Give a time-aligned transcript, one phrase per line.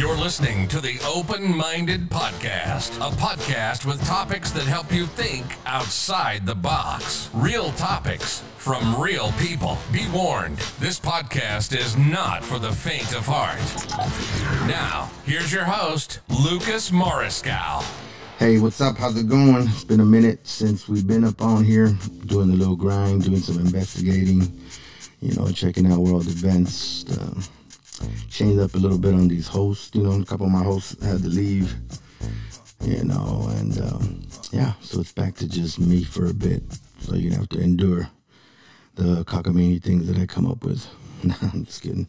[0.00, 5.44] You're listening to the Open Minded Podcast, a podcast with topics that help you think
[5.66, 7.28] outside the box.
[7.34, 9.76] Real topics from real people.
[9.92, 13.58] Be warned, this podcast is not for the faint of heart.
[14.66, 17.84] Now, here's your host, Lucas Morriscow.
[18.38, 18.96] Hey, what's up?
[18.96, 19.68] How's it going?
[19.68, 21.94] It's been a minute since we've been up on here
[22.24, 24.50] doing the little grind, doing some investigating,
[25.20, 27.04] you know, checking out world events.
[27.04, 27.42] Uh,
[28.28, 29.90] changed up a little bit on these hosts.
[29.94, 31.74] You know, a couple of my hosts had to leave,
[32.82, 34.22] you know, and um,
[34.52, 36.62] yeah, so it's back to just me for a bit.
[37.00, 38.10] So you're have to endure
[38.94, 40.86] the cockamamie things that I come up with.
[41.52, 42.08] I'm just kidding.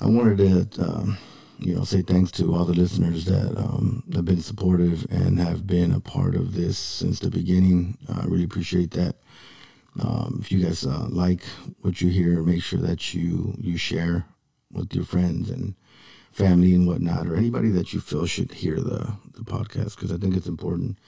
[0.00, 0.82] I wanted to.
[0.82, 1.18] Um,
[1.60, 5.66] you know, say thanks to all the listeners that um, have been supportive and have
[5.66, 7.98] been a part of this since the beginning.
[8.08, 9.16] I really appreciate that.
[10.00, 11.42] Um, if you guys uh, like
[11.80, 14.26] what you hear, make sure that you you share
[14.78, 15.74] with your friends and
[16.32, 20.16] family and whatnot, or anybody that you feel should hear the the podcast, because I
[20.16, 20.98] think it's important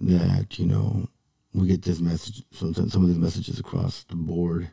[0.00, 1.08] that you know
[1.52, 4.70] we get this message, some some of these messages across the board.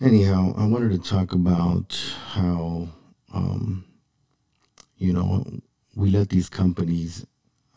[0.00, 1.98] Anyhow, I wanted to talk about
[2.32, 2.88] how
[3.32, 3.84] um,
[4.98, 5.44] you know,
[5.94, 7.24] we let these companies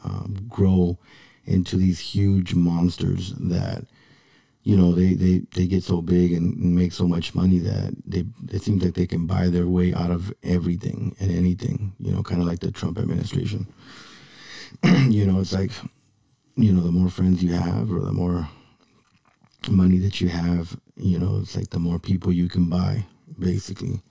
[0.03, 0.97] um, grow
[1.45, 3.85] into these huge monsters that,
[4.63, 8.25] you know, they, they, they get so big and make so much money that they
[8.51, 12.21] it seems like they can buy their way out of everything and anything, you know,
[12.21, 13.67] kind of like the Trump administration.
[14.83, 15.71] you know, it's like,
[16.55, 18.49] you know, the more friends you have or the more
[19.69, 23.05] money that you have, you know, it's like the more people you can buy,
[23.39, 24.01] basically.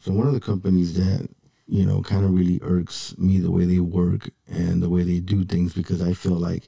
[0.00, 1.28] So one of the companies that
[1.66, 5.20] you know kind of really irks me the way they work and the way they
[5.20, 6.64] do things because I feel like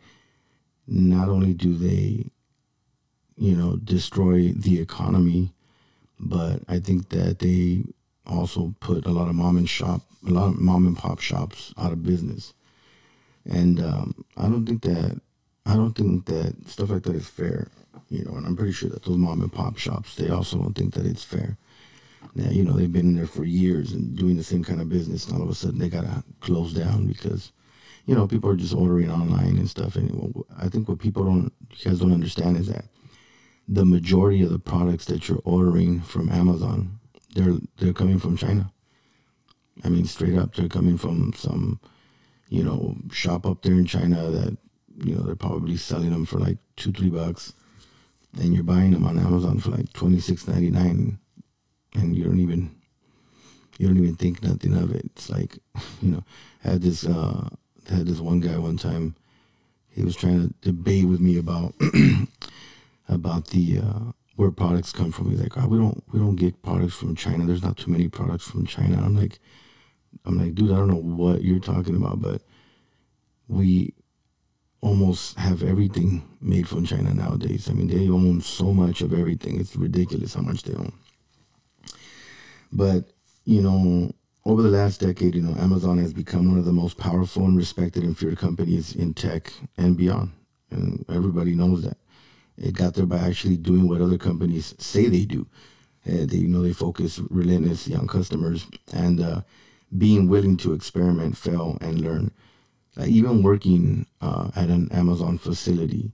[0.86, 2.30] not only do they
[3.36, 5.52] you know destroy the economy,
[6.20, 7.84] but I think that they
[8.26, 11.74] also put a lot of mom and shop a lot of mom and pop shops
[11.78, 12.54] out of business.
[13.44, 15.20] And um, I don't think that
[15.66, 17.68] I don't think that stuff like that is fair,
[18.08, 18.36] you know.
[18.36, 21.06] And I'm pretty sure that those mom and pop shops they also don't think that
[21.06, 21.56] it's fair
[22.34, 25.26] Now, you know they've been there for years and doing the same kind of business,
[25.26, 27.52] and all of a sudden they gotta close down because
[28.06, 29.96] you know people are just ordering online and stuff.
[29.96, 32.86] And I think what people don't, you guys don't understand is that
[33.68, 36.98] the majority of the products that you're ordering from Amazon,
[37.34, 38.72] they're they're coming from China.
[39.84, 41.80] I mean, straight up, they're coming from some,
[42.48, 44.56] you know, shop up there in China that,
[45.02, 47.54] you know, they're probably selling them for like two, three bucks,
[48.38, 51.18] and you're buying them on Amazon for like twenty six ninety nine
[51.94, 52.70] and you don't even
[53.78, 55.06] you don't even think nothing of it.
[55.16, 55.58] It's like,
[56.02, 56.24] you know,
[56.64, 57.48] I had this uh
[57.88, 59.16] had this one guy one time
[59.90, 61.74] he was trying to debate with me about
[63.08, 65.30] about the uh where products come from.
[65.30, 67.44] He's like, oh, we don't we don't get products from China.
[67.44, 69.02] There's not too many products from China.
[69.02, 69.38] I'm like
[70.24, 72.42] I'm like, dude, I don't know what you're talking about, but
[73.48, 73.94] we
[74.80, 77.68] almost have everything made from China nowadays.
[77.68, 79.60] I mean, they own so much of everything.
[79.60, 80.92] It's ridiculous how much they own.
[82.72, 83.12] But,
[83.44, 84.12] you know,
[84.44, 87.56] over the last decade, you know, Amazon has become one of the most powerful and
[87.56, 90.32] respected and feared companies in tech and beyond.
[90.70, 91.98] And everybody knows that.
[92.56, 95.46] It got there by actually doing what other companies say they do.
[96.06, 99.40] Uh, they, you know, they focus relentlessly on customers and uh,
[99.96, 102.32] being willing to experiment, fail, and learn.
[102.98, 106.12] Uh, even working uh, at an Amazon facility,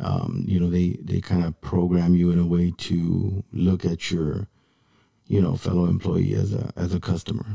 [0.00, 4.10] um, you know, they, they kind of program you in a way to look at
[4.10, 4.48] your
[5.26, 7.46] you know, fellow employee as a as a customer,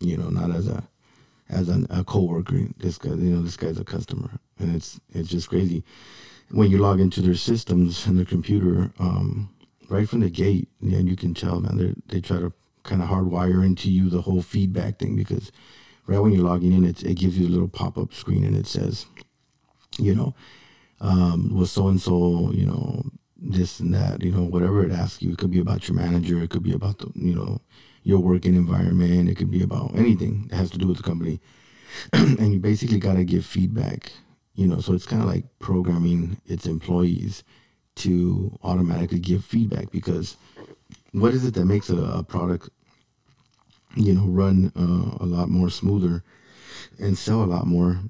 [0.00, 0.84] you know, not as a
[1.48, 2.68] as an, a coworker.
[2.76, 5.84] This guy, you know, this guy's a customer, and it's it's just crazy
[6.52, 9.50] when you log into their systems and their computer, um,
[9.88, 12.52] right from the gate, and you can tell, man, they they try to
[12.82, 15.52] kind of hardwire into you the whole feedback thing because
[16.06, 18.56] right when you're logging in, it it gives you a little pop up screen and
[18.56, 19.06] it says,
[19.98, 20.34] you know,
[21.00, 23.04] um, was so and so, you know,
[23.36, 25.32] this and that, you know, whatever it asks you.
[25.32, 27.60] It could be about your manager, it could be about the, you know,
[28.02, 31.40] your working environment, it could be about anything that has to do with the company.
[32.12, 34.12] and you basically got to give feedback,
[34.54, 37.42] you know, so it's kind of like programming its employees
[37.96, 40.36] to automatically give feedback because
[41.12, 42.70] what is it that makes a, a product,
[43.96, 46.22] you know, run uh, a lot more smoother
[46.98, 48.00] and sell a lot more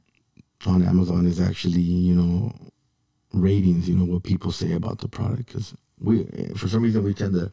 [0.66, 2.52] on Amazon is actually, you know,
[3.32, 5.46] ratings, you know, what people say about the product.
[5.46, 6.24] Because we,
[6.56, 7.50] for some reason, we tend to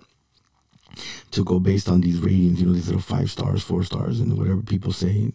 [1.32, 4.38] to go based on these ratings, you know, these little five stars, four stars, and
[4.38, 5.32] whatever people say.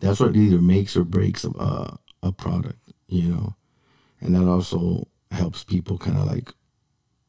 [0.00, 2.78] That's what either makes or breaks a, a, a product,
[3.08, 3.54] you know,
[4.20, 6.52] and that also helps people kind of like,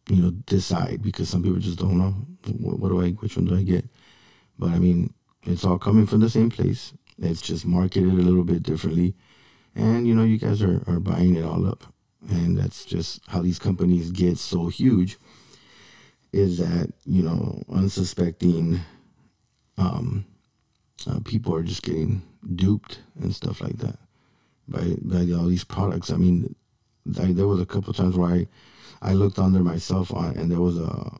[0.09, 2.13] you know, decide because some people just don't know
[2.59, 3.85] what, what do I, which one do I get.
[4.57, 5.13] But I mean,
[5.45, 6.93] It's all coming from the same place.
[7.19, 9.15] It's just marketed a little bit differently.
[9.75, 11.93] And, you know, you guys are, are buying it all up.
[12.29, 15.17] And that's just how these companies get so huge
[16.33, 18.81] is that, you know, unsuspecting
[19.77, 20.25] um,
[21.07, 22.23] uh, people are just getting
[22.55, 23.99] duped and stuff like that
[24.67, 26.11] by, by all these products.
[26.11, 26.55] I mean,
[27.19, 28.47] I, there was a couple times where I,
[29.01, 31.17] I looked under myself on, and there was a,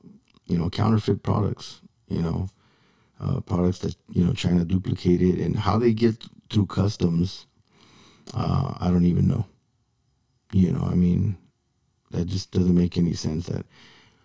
[0.47, 2.49] you know, counterfeit products, you know,
[3.19, 7.45] uh, products that you know China duplicated, and how they get through customs,
[8.33, 9.45] uh, I don't even know.
[10.51, 11.37] You know, I mean,
[12.11, 13.47] that just doesn't make any sense.
[13.47, 13.65] That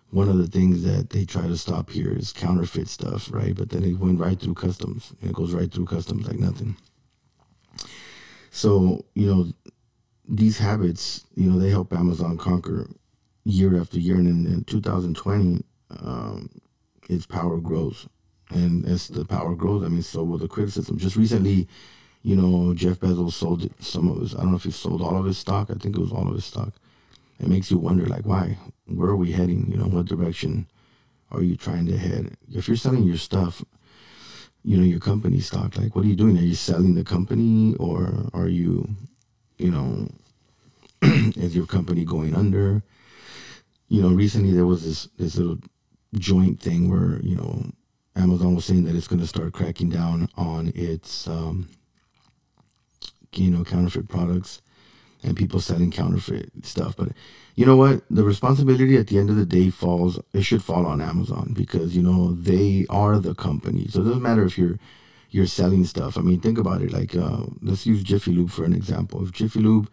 [0.09, 3.55] one of the things that they try to stop here is counterfeit stuff, right?
[3.55, 6.75] But then it went right through customs, and it goes right through customs like nothing.
[8.51, 9.51] So you know,
[10.27, 12.87] these habits, you know, they help Amazon conquer
[13.43, 15.63] year after year, and in, in 2020,
[15.99, 16.49] um,
[17.09, 18.07] its power grows
[18.53, 20.97] and as the power grows, I mean, so will the criticism.
[20.97, 21.67] Just recently,
[22.21, 24.35] you know, Jeff Bezos sold some of his.
[24.35, 25.69] I don't know if he sold all of his stock.
[25.71, 26.73] I think it was all of his stock.
[27.39, 28.57] It makes you wonder, like, why?
[28.85, 29.71] Where are we heading?
[29.71, 30.67] You know, what direction
[31.31, 32.37] are you trying to head?
[32.53, 33.63] If you're selling your stuff,
[34.63, 36.37] you know, your company stock, like, what are you doing?
[36.37, 38.89] Are you selling the company, or are you,
[39.57, 40.07] you know,
[41.01, 42.83] is your company going under?
[43.87, 45.57] You know, recently there was this this little
[46.15, 47.71] joint thing where you know
[48.15, 51.69] Amazon was saying that it's going to start cracking down on its, um,
[53.33, 54.61] you know, counterfeit products
[55.23, 56.95] and people selling counterfeit stuff.
[56.95, 57.09] But
[57.55, 58.03] you know what?
[58.09, 61.95] The responsibility at the end of the day falls, it should fall on Amazon because,
[61.95, 63.87] you know, they are the company.
[63.87, 64.79] So it doesn't matter if you're,
[65.29, 66.17] you're selling stuff.
[66.17, 66.91] I mean, think about it.
[66.91, 69.23] Like, uh, let's use Jiffy Lube for an example.
[69.23, 69.89] If Jiffy Lube,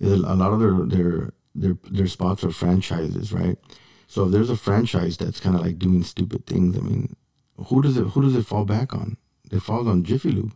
[0.00, 3.58] a lot of their, their, their, their spots are franchises, right?
[4.06, 7.14] So if there's a franchise that's kind of like doing stupid things, I mean,
[7.66, 9.16] who does it who does it fall back on?
[9.52, 10.54] It falls on Jiffy Lube.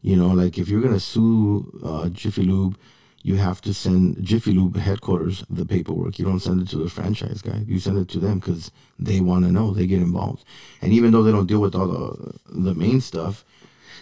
[0.00, 2.78] You know, like if you're gonna sue uh, Jiffy Lube,
[3.22, 6.18] you have to send Jiffy Lube headquarters the paperwork.
[6.18, 7.64] You don't send it to the franchise guy.
[7.66, 9.72] You send it to them because they want to know.
[9.72, 10.44] They get involved,
[10.80, 13.44] and even though they don't deal with all the the main stuff,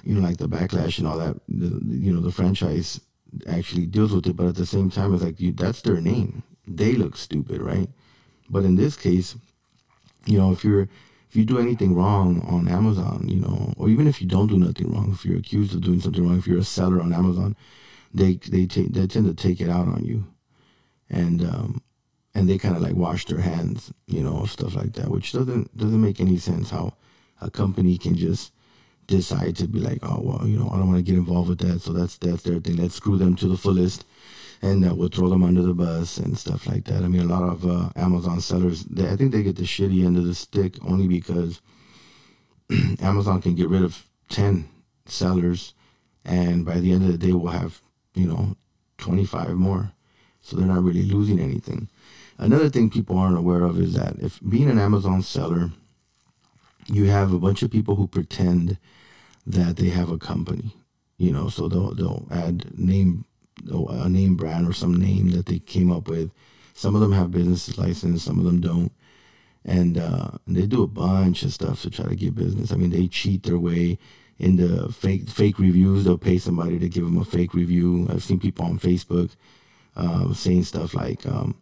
[0.05, 3.01] you know, like the backlash and all that, the, you know, the franchise
[3.49, 4.37] actually deals with it.
[4.37, 6.43] But at the same time, it's like you, that's their name.
[6.67, 7.89] They look stupid, right?
[8.49, 9.37] But in this case,
[10.27, 10.89] you know, if you're
[11.29, 14.59] if you do anything wrong on Amazon, you know, or even if you don't do
[14.59, 17.57] nothing wrong, if you're accused of doing something wrong, if you're a seller on Amazon,
[18.17, 20.27] they they take they tend to take it out on you,
[21.09, 21.83] and um,
[22.35, 25.77] and they kind of like wash their hands, you know, stuff like that, which doesn't
[25.77, 26.71] doesn't make any sense.
[26.71, 26.95] How
[27.41, 28.53] a company can just
[29.07, 31.59] decide to be like, oh well, you know, I don't want to get involved with
[31.61, 32.77] that, so that's that's their thing.
[32.77, 34.05] Let's screw them to the fullest
[34.63, 37.03] and that would throw them under the bus and stuff like that.
[37.03, 40.05] I mean, a lot of uh, Amazon sellers, they, I think they get the shitty
[40.05, 41.61] end of the stick only because
[43.01, 44.69] Amazon can get rid of 10
[45.05, 45.75] sellers,
[46.25, 47.81] and by the end of the day, we'll have,
[48.17, 48.57] you know,
[48.99, 49.93] 25 more.
[50.41, 51.89] So they're not really losing anything.
[52.39, 55.71] Another thing people aren't aware of is that if being an Amazon seller,
[56.87, 58.79] you have a bunch of people who pretend
[59.47, 60.75] that they have a company,
[61.19, 63.25] you know, so they'll they'll add name
[63.69, 66.31] a name brand or some name that they came up with.
[66.75, 68.93] Some of them have business license, some of them don't.
[69.65, 72.71] And, uh, they do a bunch of stuff to try to get business.
[72.71, 73.99] I mean, they cheat their way
[74.39, 76.05] into fake fake reviews.
[76.05, 78.07] They'll pay somebody to give them a fake review.
[78.11, 79.35] I've seen people on Facebook
[79.97, 81.57] uh, saying stuff like, um,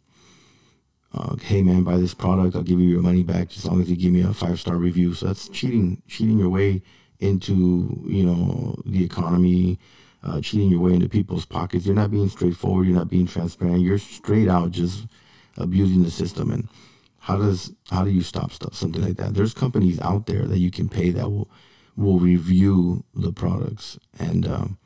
[1.12, 2.56] uh, "Hey man, buy this product.
[2.56, 4.76] I'll give you your money back as long as you give me a five star
[4.76, 6.82] review." So that's cheating, cheating your way
[7.20, 9.78] into you know the economy,
[10.22, 11.86] uh, cheating your way into people's pockets.
[11.86, 12.86] You're not being straightforward.
[12.86, 13.82] You're not being transparent.
[13.82, 15.06] You're straight out just
[15.56, 16.50] abusing the system.
[16.50, 16.68] And
[17.20, 19.34] how does how do you stop stuff something like that?
[19.34, 21.48] There's companies out there that you can pay that will
[21.96, 24.78] will review the products and um,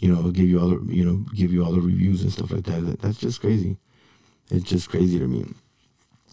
[0.00, 2.50] you know give you all the you know give you all the reviews and stuff
[2.50, 2.98] like that.
[3.00, 3.76] That's just crazy.
[4.50, 5.46] It's just crazy to me.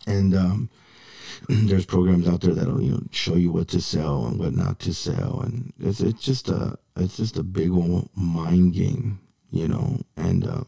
[0.06, 0.70] And um,
[1.50, 4.80] there's programs out there that'll you know show you what to sell and what not
[4.80, 9.20] to sell, and it's it's just a it's just a big old mind game,
[9.52, 10.64] you know, and uh,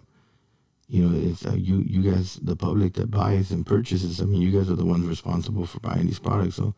[0.87, 4.21] you know it's uh, you you guys the public that buys and purchases.
[4.21, 6.73] I mean, you guys are the ones responsible for buying these products, so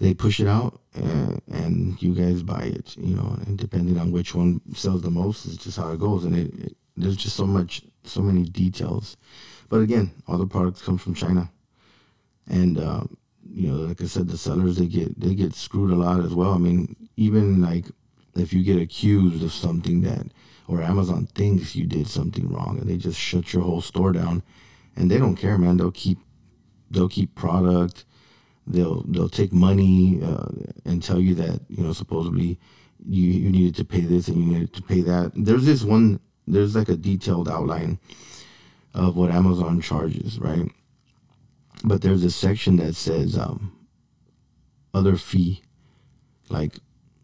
[0.00, 4.12] they push it out and, and you guys buy it, you know, and depending on
[4.12, 7.36] which one sells the most is just how it goes, and it, it there's just
[7.36, 9.16] so much so many details.
[9.68, 11.50] But again, all the products come from China
[12.48, 13.04] and uh,
[13.50, 16.34] you know, like I said, the sellers they get they get screwed a lot as
[16.34, 16.52] well.
[16.52, 17.86] I mean, even like
[18.34, 20.26] if you get accused of something that,
[20.66, 24.42] or Amazon thinks you did something wrong, and they just shut your whole store down,
[24.96, 25.76] and they don't care, man.
[25.76, 26.18] They'll keep
[26.90, 28.04] they'll keep product,
[28.66, 30.48] they'll they'll take money uh,
[30.84, 32.58] and tell you that you know supposedly
[33.06, 35.32] you you needed to pay this and you needed to pay that.
[35.34, 36.20] There's this one.
[36.46, 37.98] There's like a detailed outline
[38.92, 40.70] of what Amazon charges, right?
[41.82, 43.72] But there's a section that says um,
[44.92, 45.62] other fee.
[46.48, 46.78] Like,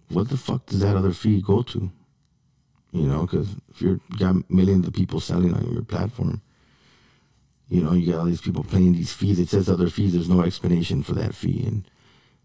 [0.09, 1.91] what the fuck does that other fee go to?
[2.93, 6.43] You know, because if you're got millions of people selling on your platform,
[7.71, 9.39] you know, you got all these people paying these fees.
[9.39, 10.13] It says other fees.
[10.13, 11.89] There's no explanation for that fee, and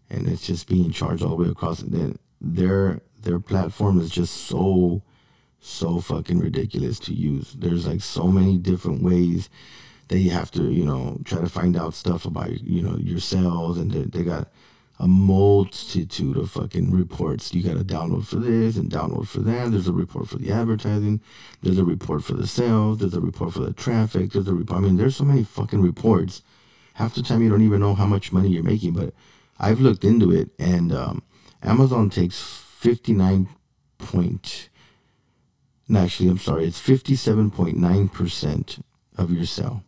[0.08, 1.80] and it's just being charged all the way across.
[1.80, 5.02] Then their their platform is just so
[5.58, 7.54] so fucking ridiculous to use.
[7.58, 9.50] There's like so many different ways
[10.08, 13.18] that you have to, you know, try to find out stuff about, you know, your
[13.18, 14.48] sales, and they got
[14.98, 17.52] a multitude of fucking reports.
[17.52, 19.70] You got to download for this and download for that.
[19.70, 21.20] There's a report for the advertising.
[21.62, 22.98] There's a report for the sales.
[22.98, 24.32] There's a report for the traffic.
[24.32, 24.78] There's a report.
[24.78, 26.42] I mean, there's so many fucking reports.
[26.94, 28.94] Half the time you don't even know how much money you're making.
[28.94, 29.12] But
[29.58, 31.22] I've looked into it, and um,
[31.62, 33.48] Amazon takes 59
[33.98, 34.70] point.
[35.88, 36.64] No, actually, I'm sorry.
[36.64, 38.78] It's 57.9 percent
[39.16, 39.82] of your sale.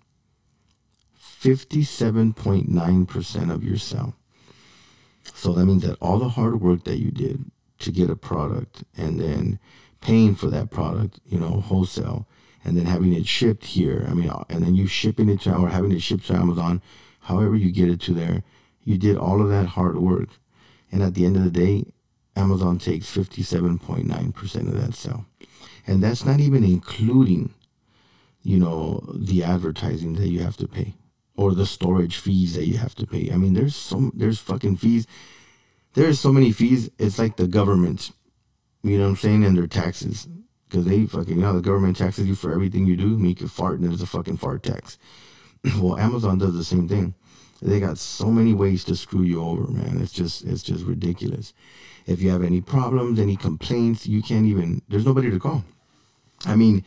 [1.19, 4.15] 57.9 percent of your sale.
[5.35, 8.85] So that means that all the hard work that you did to get a product
[8.97, 9.59] and then
[10.01, 12.27] paying for that product, you know, wholesale,
[12.65, 14.07] and then having it shipped here.
[14.09, 16.83] I mean, and then you shipping it to or having it shipped to Amazon,
[17.21, 18.43] however you get it to there,
[18.85, 20.29] you did all of that hard work.
[20.91, 21.85] And at the end of the day,
[22.35, 25.27] Amazon takes 57.9% of that sale.
[25.87, 27.55] And that's not even including,
[28.43, 30.95] you know, the advertising that you have to pay
[31.39, 33.31] or the storage fees that you have to pay.
[33.31, 35.07] I mean, there's so there's fucking fees.
[35.95, 36.91] There's so many fees.
[36.99, 38.11] It's like the government,
[38.83, 40.27] you know what I'm saying, and their taxes.
[40.69, 43.17] Because they fucking, you know, the government taxes you for everything you do.
[43.17, 44.99] Make you fart, and there's a fucking fart tax.
[45.79, 47.15] well, Amazon does the same thing.
[47.63, 50.01] They got so many ways to screw you over, man.
[50.01, 51.55] It's just, it's just ridiculous.
[52.05, 54.83] If you have any problems, any complaints, you can't even.
[54.89, 55.65] There's nobody to call.
[56.47, 56.85] I mean,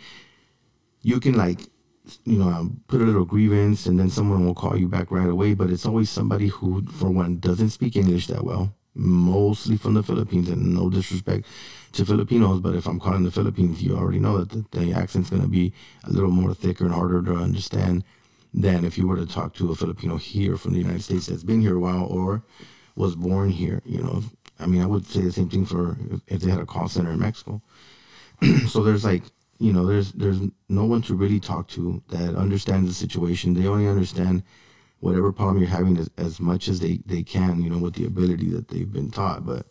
[1.02, 1.62] you can like
[2.26, 5.30] you know, um, put a little grievance and then someone will call you back right
[5.30, 5.54] away.
[5.54, 10.04] But it's always somebody who, for one, doesn't speak English that well, mostly from the
[10.04, 10.50] Philippines.
[10.50, 11.46] And no disrespect
[11.94, 15.30] to Filipinos, but if I'm calling the Philippines, you already know that the, the accent's
[15.30, 18.04] going to be a little more thicker and harder to understand
[18.54, 21.44] than if you were to talk to a Filipino here from the United States that's
[21.44, 22.44] been here a while or
[22.96, 23.82] was born here.
[23.86, 24.24] You know,
[24.60, 27.12] I mean, I would say the same thing for if they had a call center
[27.12, 27.62] in Mexico.
[28.68, 29.24] so there's like
[29.62, 30.40] you know, there's there's
[30.70, 33.54] no one to really talk to that understands the situation.
[33.54, 34.42] They only understand
[35.02, 38.06] whatever problem you're having as, as much as they, they can, you know, with the
[38.06, 39.46] ability that they've been taught.
[39.46, 39.68] But,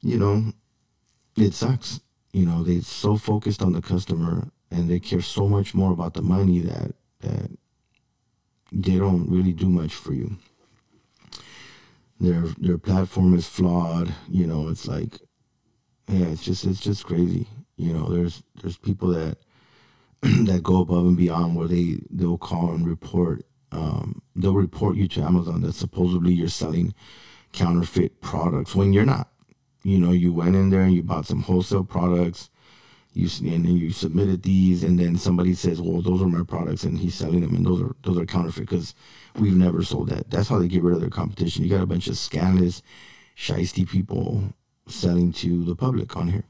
[0.00, 0.52] you know,
[1.36, 2.00] it sucks.
[2.32, 6.14] You know, they're so focused on the customer and they care so much more about
[6.14, 7.50] the money that that
[8.72, 10.38] they don't really do much for you.
[12.18, 15.20] Their their platform is flawed, you know, it's like
[16.08, 17.48] yeah, it's just it's just crazy.
[17.82, 19.38] You know, there's there's people that
[20.22, 23.44] that go above and beyond where they they'll call and report.
[23.72, 26.94] Um, they'll report you to Amazon that supposedly you're selling
[27.52, 29.28] counterfeit products when you're not.
[29.82, 32.50] You know, you went in there and you bought some wholesale products.
[33.14, 36.84] You and then you submitted these, and then somebody says, "Well, those are my products,"
[36.84, 38.94] and he's selling them, and those are those are counterfeit because
[39.38, 40.30] we've never sold that.
[40.30, 41.64] That's how they get rid of their competition.
[41.64, 42.80] You got a bunch of scandalous,
[43.36, 44.54] shisty people
[44.86, 46.44] selling to the public on here.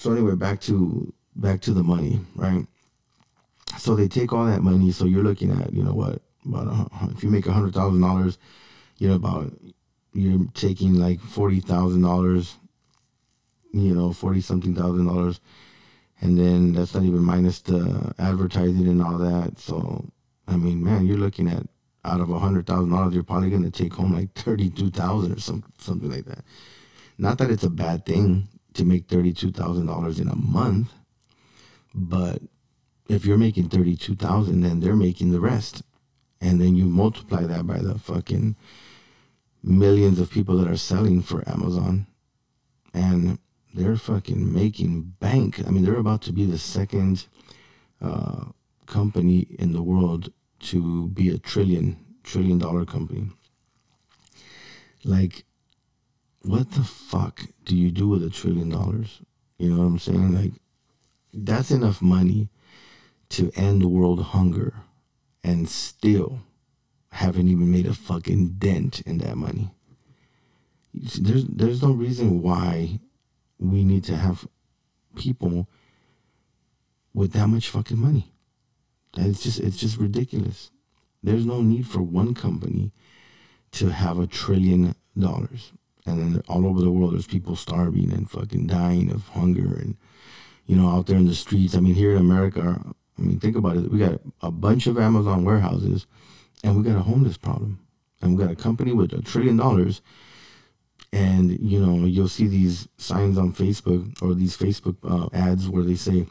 [0.00, 2.66] So anyway, back to back to the money, right?
[3.76, 4.92] So they take all that money.
[4.92, 8.00] So you're looking at, you know what, about a, if you make a hundred thousand
[8.00, 8.38] dollars,
[8.96, 9.52] you know about
[10.14, 12.56] you're taking like forty thousand dollars,
[13.74, 15.38] you know, forty something thousand dollars,
[16.22, 19.58] and then that's not even minus the advertising and all that.
[19.58, 20.06] So
[20.48, 21.66] I mean, man, you're looking at
[22.06, 25.32] out of a hundred thousand dollars, you're probably gonna take home like thirty two thousand
[25.32, 26.42] or some something like that.
[27.18, 30.92] Not that it's a bad thing to make $32,000 in a month.
[31.94, 32.42] But
[33.08, 35.82] if you're making 32,000, then they're making the rest.
[36.40, 38.56] And then you multiply that by the fucking
[39.62, 42.06] millions of people that are selling for Amazon.
[42.94, 43.38] And
[43.74, 45.60] they're fucking making bank.
[45.66, 47.26] I mean, they're about to be the second
[48.00, 48.46] uh,
[48.86, 53.28] company in the world to be a trillion, trillion dollar company.
[55.04, 55.44] Like,
[56.42, 59.20] what the fuck do you do with a trillion dollars?
[59.58, 60.34] You know what I'm saying?
[60.34, 60.52] Like,
[61.32, 62.48] that's enough money
[63.30, 64.74] to end world hunger
[65.44, 66.40] and still
[67.12, 69.70] haven't even made a fucking dent in that money.
[70.92, 73.00] There's there's no reason why
[73.58, 74.48] we need to have
[75.14, 75.68] people
[77.14, 78.32] with that much fucking money.
[79.16, 80.70] It's just it's just ridiculous.
[81.22, 82.92] There's no need for one company
[83.72, 85.72] to have a trillion dollars.
[86.06, 89.96] And then all over the world, there's people starving and fucking dying of hunger and,
[90.66, 91.74] you know, out there in the streets.
[91.74, 92.80] I mean, here in America,
[93.18, 93.90] I mean, think about it.
[93.90, 96.06] We got a bunch of Amazon warehouses
[96.64, 97.80] and we got a homeless problem.
[98.22, 100.02] And we got a company with a trillion dollars.
[101.12, 105.82] And, you know, you'll see these signs on Facebook or these Facebook uh, ads where
[105.82, 106.26] they say,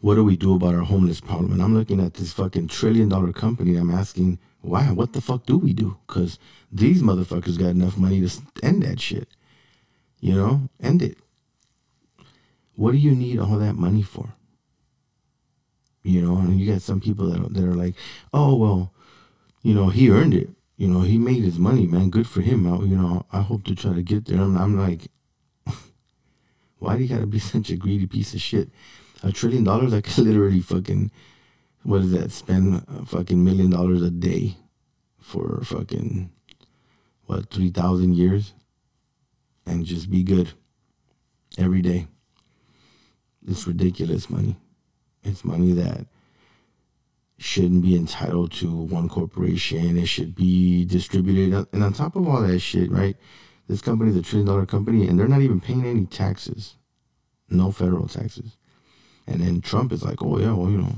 [0.00, 1.52] what do we do about our homeless problem?
[1.52, 3.76] And I'm looking at this fucking trillion dollar company.
[3.76, 4.90] I'm asking, why?
[4.92, 5.98] What the fuck do we do?
[6.06, 6.38] Because
[6.70, 9.28] these motherfuckers got enough money to end that shit.
[10.20, 11.18] You know, end it.
[12.76, 14.34] What do you need all that money for?
[16.02, 17.94] You know, and you got some people that are, that are like,
[18.32, 18.92] oh well,
[19.62, 20.50] you know, he earned it.
[20.76, 22.08] You know, he made his money, man.
[22.08, 22.66] Good for him.
[22.66, 24.40] I, you know, I hope to try to get there.
[24.40, 25.10] I'm, I'm like,
[26.78, 28.70] why do you gotta be such a greedy piece of shit?
[29.22, 31.10] A trillion dollars, I could literally fucking,
[31.82, 32.30] what is that?
[32.30, 34.56] Spend a fucking million dollars a day
[35.18, 36.30] for fucking,
[37.26, 38.54] what, 3,000 years?
[39.66, 40.52] And just be good
[41.58, 42.08] every day.
[43.46, 44.56] It's ridiculous money.
[45.22, 46.06] It's money that
[47.38, 49.96] shouldn't be entitled to one corporation.
[49.96, 51.66] It should be distributed.
[51.72, 53.16] And on top of all that shit, right?
[53.66, 56.76] This company is a trillion dollar company and they're not even paying any taxes.
[57.48, 58.56] No federal taxes.
[59.26, 60.96] And then Trump is like, oh, yeah, well, you know,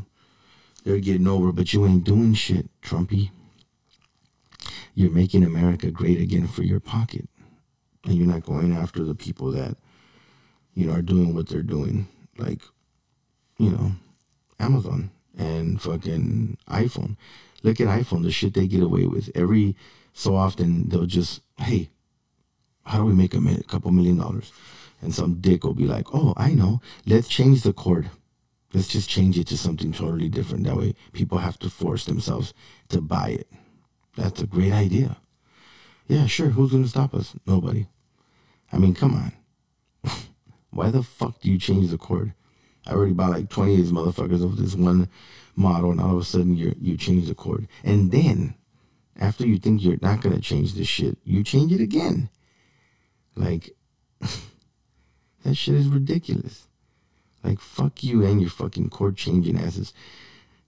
[0.84, 3.30] they're getting over, but you ain't doing shit, Trumpy.
[4.94, 7.28] You're making America great again for your pocket.
[8.04, 9.76] And you're not going after the people that,
[10.74, 12.08] you know, are doing what they're doing.
[12.36, 12.60] Like,
[13.58, 13.92] you know,
[14.58, 17.16] Amazon and fucking iPhone.
[17.62, 19.30] Look at iPhone, the shit they get away with.
[19.34, 19.76] Every
[20.12, 21.90] so often, they'll just, hey,
[22.84, 24.52] how do we make a, a couple million dollars?
[25.00, 26.80] And some dick will be like, oh, I know.
[27.06, 28.10] Let's change the cord.
[28.72, 30.64] Let's just change it to something totally different.
[30.64, 32.54] That way, people have to force themselves
[32.88, 33.48] to buy it.
[34.16, 35.18] That's a great idea.
[36.08, 36.48] Yeah, sure.
[36.50, 37.34] Who's going to stop us?
[37.46, 37.86] Nobody.
[38.72, 40.12] I mean, come on.
[40.70, 42.32] Why the fuck do you change the cord?
[42.86, 45.08] I already bought like 20 of these motherfuckers of this one
[45.54, 47.68] model, and all of a sudden you you change the cord.
[47.84, 48.54] And then,
[49.18, 52.28] after you think you're not going to change this shit, you change it again.
[53.36, 53.76] Like,
[54.20, 56.66] that shit is ridiculous.
[57.42, 59.92] Like fuck you and your fucking cord changing asses.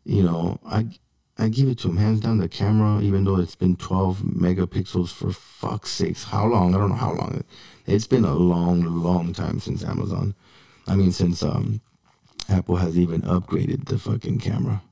[0.05, 0.89] You know, I
[1.37, 2.39] I give it to him hands down.
[2.39, 6.75] The camera, even though it's been 12 megapixels for fuck's sakes, how long?
[6.75, 7.43] I don't know how long.
[7.87, 10.35] It's been a long, long time since Amazon.
[10.87, 11.81] I mean, since um,
[12.49, 14.83] Apple has even upgraded the fucking camera.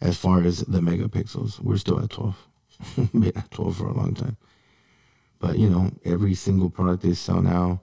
[0.00, 2.46] As far as the megapixels, we're still at 12.
[3.12, 4.36] been at 12 for a long time.
[5.38, 7.80] But you know, every single product they sell now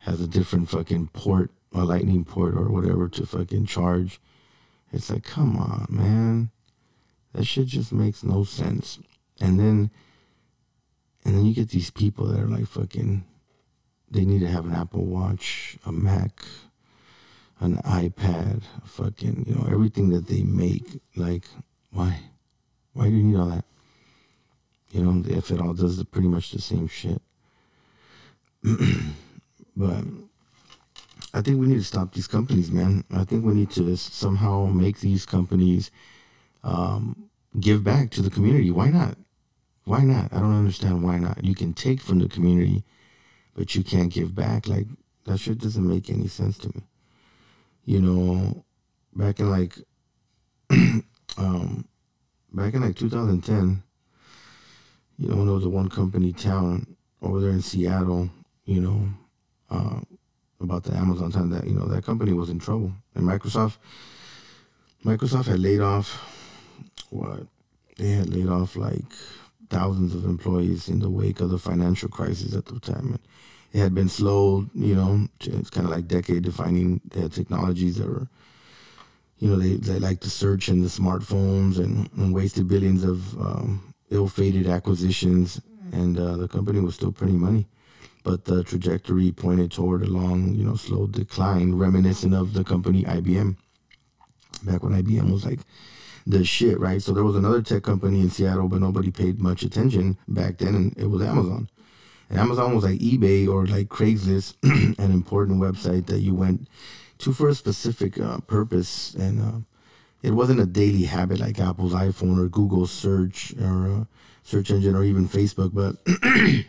[0.00, 4.20] has a different fucking port a lightning port or whatever to fucking charge.
[4.92, 6.50] It's like, come on, man.
[7.32, 8.98] That shit just makes no sense.
[9.40, 9.90] And then
[11.24, 13.24] and then you get these people that are like fucking
[14.10, 16.44] they need to have an Apple Watch, a Mac,
[17.60, 21.00] an iPad, fucking, you know, everything that they make.
[21.16, 21.44] Like,
[21.90, 22.20] why?
[22.92, 23.64] Why do you need all that?
[24.92, 27.20] You know, if it all does pretty much the same shit.
[29.76, 30.04] but
[31.36, 33.04] I think we need to stop these companies, man.
[33.14, 35.90] I think we need to somehow make these companies
[36.64, 37.28] um,
[37.60, 38.70] give back to the community.
[38.70, 39.18] Why not?
[39.84, 40.32] Why not?
[40.32, 41.44] I don't understand why not.
[41.44, 42.84] You can take from the community,
[43.54, 44.66] but you can't give back.
[44.66, 44.86] Like
[45.26, 46.84] that shit doesn't make any sense to me.
[47.84, 48.64] You know,
[49.14, 49.74] back in like,
[51.36, 51.86] um,
[52.50, 53.82] back in like 2010,
[55.18, 58.30] you know, there was a one company town over there in Seattle,
[58.64, 59.08] you know,
[59.68, 60.00] uh,
[60.60, 63.78] about the Amazon time that you know that company was in trouble, and Microsoft,
[65.04, 66.20] Microsoft had laid off
[67.10, 67.46] what
[67.96, 69.04] they had laid off like
[69.68, 73.08] thousands of employees in the wake of the financial crisis at the time.
[73.08, 73.18] And
[73.72, 77.00] it had been slow, you know, it's kind of like decade defining.
[77.10, 78.28] Technologies that were,
[79.38, 83.38] you know, they, they like the search and the smartphones and, and wasted billions of
[83.40, 85.60] um, ill-fated acquisitions.
[85.92, 87.66] And uh, the company was still printing money
[88.26, 93.04] but the trajectory pointed toward a long, you know, slow decline, reminiscent of the company
[93.04, 93.54] IBM.
[94.64, 95.60] Back when IBM was like
[96.26, 97.00] the shit, right?
[97.00, 100.74] So there was another tech company in Seattle, but nobody paid much attention back then,
[100.74, 101.70] and it was Amazon.
[102.28, 104.56] And Amazon was like eBay or like Craigslist,
[104.98, 106.66] an important website that you went
[107.18, 109.60] to for a specific uh, purpose, and uh,
[110.24, 114.04] it wasn't a daily habit like Apple's iPhone or Google search or uh,
[114.42, 115.94] search engine or even Facebook, but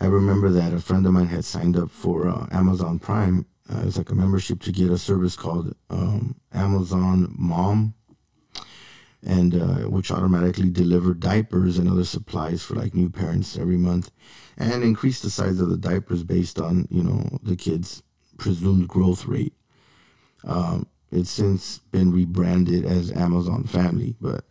[0.00, 3.46] I remember that a friend of mine had signed up for uh, Amazon Prime.
[3.70, 7.94] Uh, it's like a membership to get a service called um, Amazon Mom.
[9.22, 14.10] and uh, which automatically deliver diapers and other supplies for like new parents every month,
[14.56, 18.02] and increase the size of the diapers based on you know the kids'
[18.36, 19.54] presumed growth rate.
[20.44, 24.44] Um, it's since been rebranded as Amazon Family, but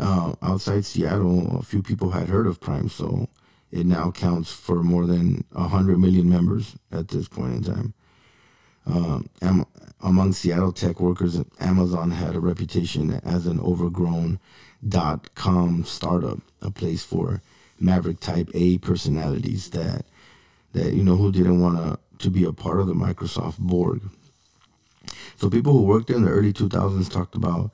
[0.00, 3.28] uh, outside Seattle, a few people had heard of Prime, so
[3.76, 7.94] it now counts for more than 100 million members at this point in time.
[8.86, 9.66] Um, am-
[10.00, 14.38] among Seattle tech workers, Amazon had a reputation as an overgrown
[14.86, 17.42] dot com startup, a place for
[17.80, 20.04] maverick type A personalities that
[20.72, 24.00] that you know who didn't want to to be a part of the Microsoft Borg.
[25.36, 27.70] So people who worked there in the early 2000s talked about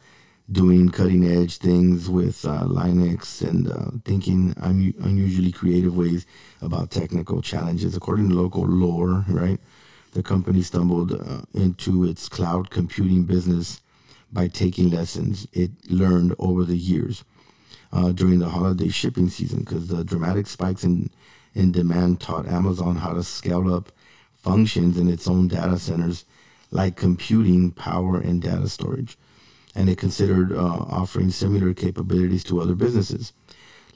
[0.51, 6.27] doing cutting edge things with uh, Linux and uh, thinking un- unusually creative ways
[6.61, 7.97] about technical challenges.
[7.97, 9.61] According to local lore, right,
[10.13, 13.81] the company stumbled uh, into its cloud computing business
[14.33, 17.25] by taking lessons it learned over the years
[17.93, 21.11] uh, during the holiday shipping season because the dramatic spikes in,
[21.55, 23.93] in demand taught Amazon how to scale up
[24.35, 26.25] functions in its own data centers
[26.71, 29.19] like computing, power, and data storage
[29.75, 33.33] and it considered uh, offering similar capabilities to other businesses,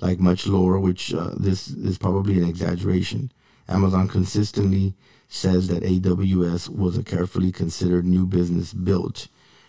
[0.01, 3.31] like much lower, which uh, this is probably an exaggeration.
[3.69, 4.95] Amazon consistently
[5.29, 9.29] says that AWS was a carefully considered new business built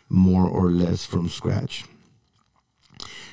[0.09, 1.85] more or less from scratch.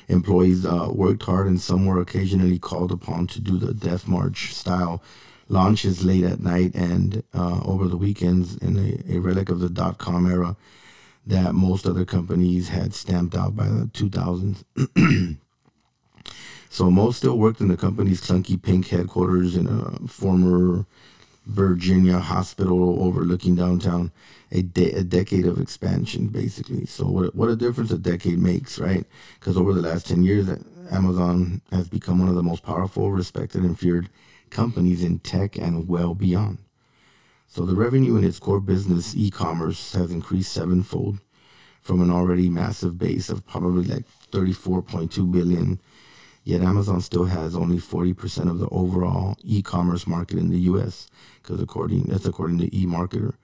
[0.07, 4.53] Employees uh, worked hard and some were occasionally called upon to do the Death March
[4.53, 5.01] style
[5.47, 9.69] launches late at night and uh, over the weekends in a, a relic of the
[9.69, 10.55] dot com era
[11.25, 14.63] that most other companies had stamped out by the 2000s.
[16.69, 20.85] so most still worked in the company's clunky pink headquarters in a former
[21.45, 24.11] Virginia hospital overlooking downtown.
[24.51, 26.85] A, de- a decade of expansion, basically.
[26.85, 29.05] So what what a difference a decade makes, right?
[29.39, 30.47] Because over the last ten years,
[30.91, 34.09] Amazon has become one of the most powerful, respected, and feared
[34.49, 36.59] companies in tech and well beyond.
[37.55, 41.19] So the revenue in its core business, e-commerce, has increased sevenfold
[41.79, 45.79] from an already massive base of probably like 34.2 billion.
[46.43, 51.07] Yet Amazon still has only 40% of the overall e-commerce market in the U.S.
[51.41, 53.35] because according that's according to eMarketer,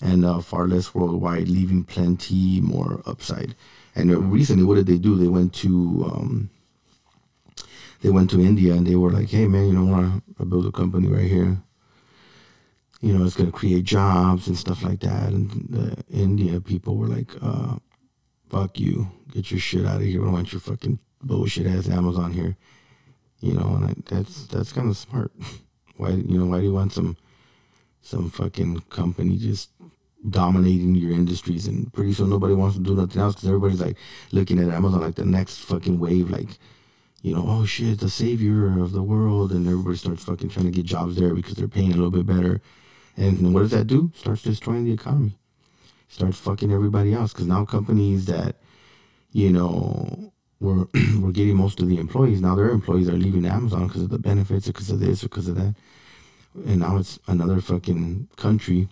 [0.00, 3.56] and uh, far less worldwide, leaving plenty more upside.
[3.96, 5.16] And recently, what did they do?
[5.16, 6.50] They went to um,
[8.00, 10.66] they went to India and they were like, "Hey, man, you know, want to build
[10.66, 11.60] a company right here."
[13.00, 15.28] You know, it's going to create jobs and stuff like that.
[15.28, 17.76] And the India people were like, uh,
[18.50, 20.20] fuck you, get your shit out of here.
[20.20, 22.56] I don't want your fucking bullshit ass Amazon here.
[23.40, 25.32] You know, and I, that's that's kind of smart.
[25.96, 27.16] why, you know, why do you want some
[28.02, 29.70] some fucking company just
[30.28, 33.96] dominating your industries and pretty soon nobody wants to do nothing else because everybody's like
[34.32, 36.58] looking at Amazon like the next fucking wave, like
[37.22, 40.70] you know, oh shit, the savior of the world, and everybody starts fucking trying to
[40.70, 42.60] get jobs there because they're paying a little bit better
[43.16, 44.12] and what does that do?
[44.14, 45.36] Starts destroying the economy.
[46.08, 47.32] Starts fucking everybody else.
[47.32, 48.56] Because now companies that,
[49.32, 53.88] you know, were were getting most of the employees, now their employees are leaving Amazon
[53.88, 55.74] because of the benefits or because of this or because of that.
[56.66, 58.88] And now it's another fucking country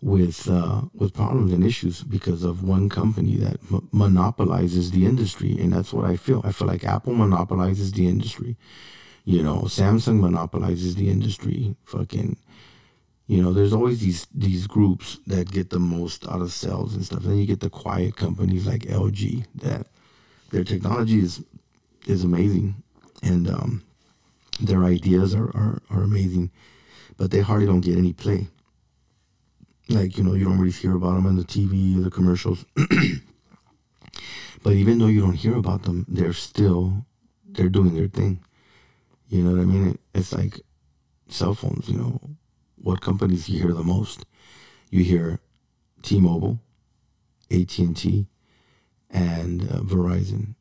[0.00, 5.56] with uh, with problems and issues because of one company that m- monopolizes the industry,
[5.58, 6.40] and that's what I feel.
[6.44, 8.56] I feel like Apple monopolizes the industry.
[9.28, 11.76] You know, Samsung monopolizes the industry.
[11.84, 12.38] Fucking,
[13.26, 17.04] you know, there's always these these groups that get the most out of sales and
[17.04, 17.24] stuff.
[17.24, 19.86] Then you get the quiet companies like LG that
[20.50, 21.44] their technology is
[22.06, 22.82] is amazing,
[23.22, 23.82] and um,
[24.60, 26.50] their ideas are, are are amazing,
[27.18, 28.48] but they hardly don't get any play.
[29.90, 32.64] Like you know, you don't really hear about them on the TV, the commercials.
[34.62, 37.04] but even though you don't hear about them, they're still
[37.46, 38.40] they're doing their thing.
[39.28, 39.98] You know what I mean?
[40.14, 40.60] It's like
[41.28, 42.20] cell phones, you know,
[42.76, 44.24] what companies you hear the most?
[44.90, 45.40] You hear
[46.02, 46.60] T-Mobile,
[47.50, 48.26] AT&T,
[49.10, 50.54] and uh, Verizon,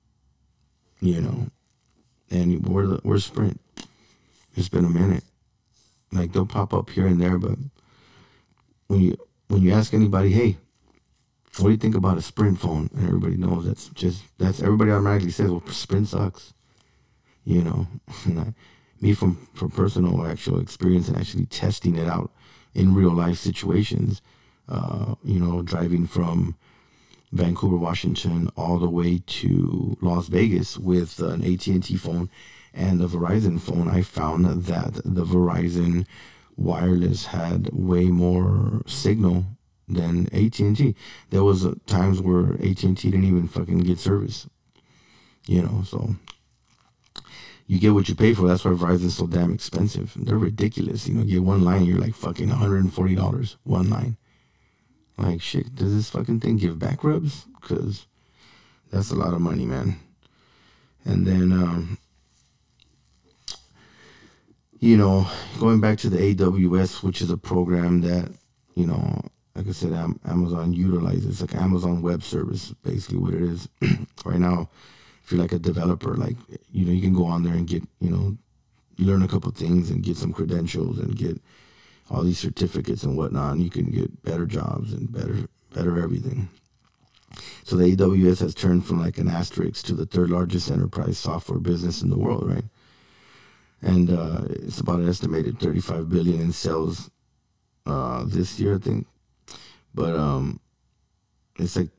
[1.00, 1.48] you know,
[2.30, 3.62] and we're, we're Sprint.
[4.56, 5.24] It's been a minute.
[6.12, 7.58] Like they'll pop up here and there, but
[8.88, 9.18] when you
[9.50, 10.58] when you ask anybody, hey,
[11.58, 12.90] what do you think about a Sprint phone?
[12.96, 16.54] And everybody knows that's just that's everybody automatically says, well, Sprint sucks
[17.48, 17.88] you know,
[19.02, 22.30] me from from personal actual experience and actually testing it out
[22.76, 24.22] in real life situations.
[24.68, 26.58] Uh, you know, driving from
[27.32, 32.30] Vancouver, Washington, all the way to Las Vegas with an AT and T phone
[32.74, 33.88] and a Verizon phone.
[33.88, 36.06] I found that the Verizon
[36.58, 39.46] wireless had way more signal
[39.88, 40.96] than AT and T.
[41.30, 44.50] There was times where AT and T didn't even fucking get service.
[45.46, 46.18] You know, so
[47.68, 48.48] you get what you pay for.
[48.48, 50.14] That's why Verizon's so damn expensive.
[50.16, 51.08] They're ridiculous.
[51.08, 54.18] You know, you get one line, you're like fucking $140 one line.
[55.18, 57.46] Like shit, does this fucking thing give back rubs?
[57.62, 58.06] Cause
[58.92, 60.00] that's a lot of money, man.
[61.04, 61.98] And then um
[64.80, 65.28] you know,
[65.60, 68.32] going back to the AWS, which is a program that,
[68.76, 69.22] you know,
[69.56, 69.92] like I said,
[70.24, 73.68] Amazon utilizes like Amazon Web Service, basically what it is.
[74.26, 74.70] right now,
[75.28, 76.38] if you're like a developer, like
[76.72, 78.38] you know, you can go on there and get, you know,
[78.98, 81.42] learn a couple things and get some credentials and get
[82.10, 83.56] all these certificates and whatnot.
[83.56, 86.48] And you can get better jobs and better, better everything.
[87.66, 91.60] So the AWS has turned from like an asterisk to the third largest enterprise software
[91.60, 92.64] business in the world, right?
[93.82, 97.12] And uh, it's about an estimated 35 billion in sales
[97.86, 99.08] uh, this year, I think.
[99.94, 100.62] But um,
[101.60, 101.90] it's like,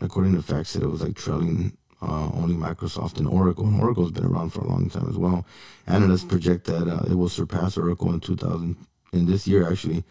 [0.00, 4.12] according to facts, that it was like trailing uh, only Microsoft and Oracle, and Oracle's
[4.12, 5.46] been around for a long time as well.
[5.86, 8.76] Analysts project that uh, it will surpass Oracle in 2000
[9.12, 10.04] in this year actually,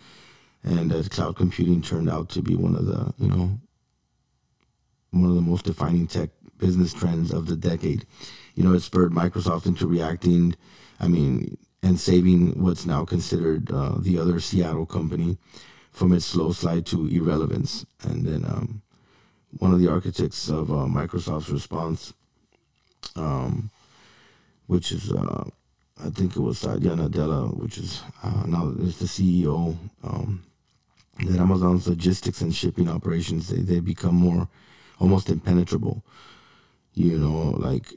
[0.63, 3.60] and as cloud computing turned out to be one of the you know
[5.12, 8.06] one of the most defining tech business trends of the decade.
[8.56, 10.56] You know, it spurred Microsoft into reacting.
[10.99, 15.38] I mean, and saving what's now considered uh, the other Seattle company
[15.91, 17.86] from its slow slide to irrelevance.
[18.01, 18.82] And then um,
[19.59, 22.13] one of the architects of uh, Microsoft's response,
[23.15, 23.69] um,
[24.67, 25.45] which is, uh,
[26.03, 30.43] I think it was Satya Nadella, which is uh, now is the CEO, um,
[31.19, 34.47] that Amazon's logistics and shipping operations, they, they become more
[34.99, 36.03] almost impenetrable.
[36.95, 37.93] You know, like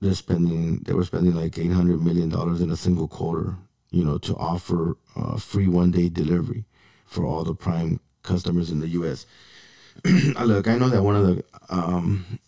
[0.00, 2.32] they're spending, they were spending like $800 million
[2.62, 3.56] in a single quarter,
[3.90, 6.64] you know, to offer uh, free one day delivery
[7.04, 9.26] for all the prime customers in the U.S.
[10.04, 12.40] look, I know that one of the um,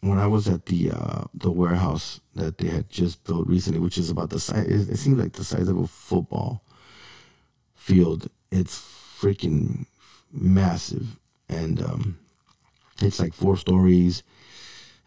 [0.00, 3.98] when I was at the uh, the warehouse that they had just built recently, which
[3.98, 6.62] is about the size, it, it seems like the size of a football
[7.74, 8.28] field.
[8.50, 9.86] It's freaking
[10.30, 12.18] massive, and um,
[13.00, 14.22] it's like four stories.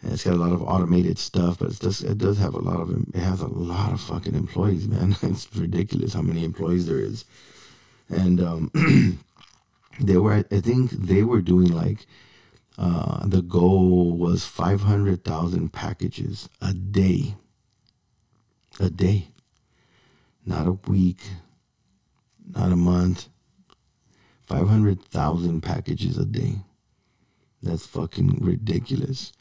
[0.01, 2.59] And it's got a lot of automated stuff, but it's just, it does have a
[2.59, 5.15] lot of it has a lot of fucking employees, man.
[5.23, 7.25] It's ridiculous how many employees there is,
[8.09, 8.71] and um,
[9.99, 12.05] they were I think they were doing like
[12.77, 17.35] uh, the goal was 500,000 packages a day.
[18.79, 19.29] A day.
[20.45, 21.19] Not a week,
[22.47, 23.29] not a month.
[24.45, 26.59] 500,000 packages a day.
[27.61, 29.33] That's fucking ridiculous.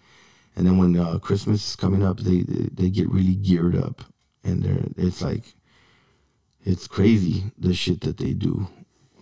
[0.57, 4.05] And then when uh, Christmas is coming up, they they get really geared up,
[4.43, 5.55] and they're it's like
[6.65, 8.67] it's crazy the shit that they do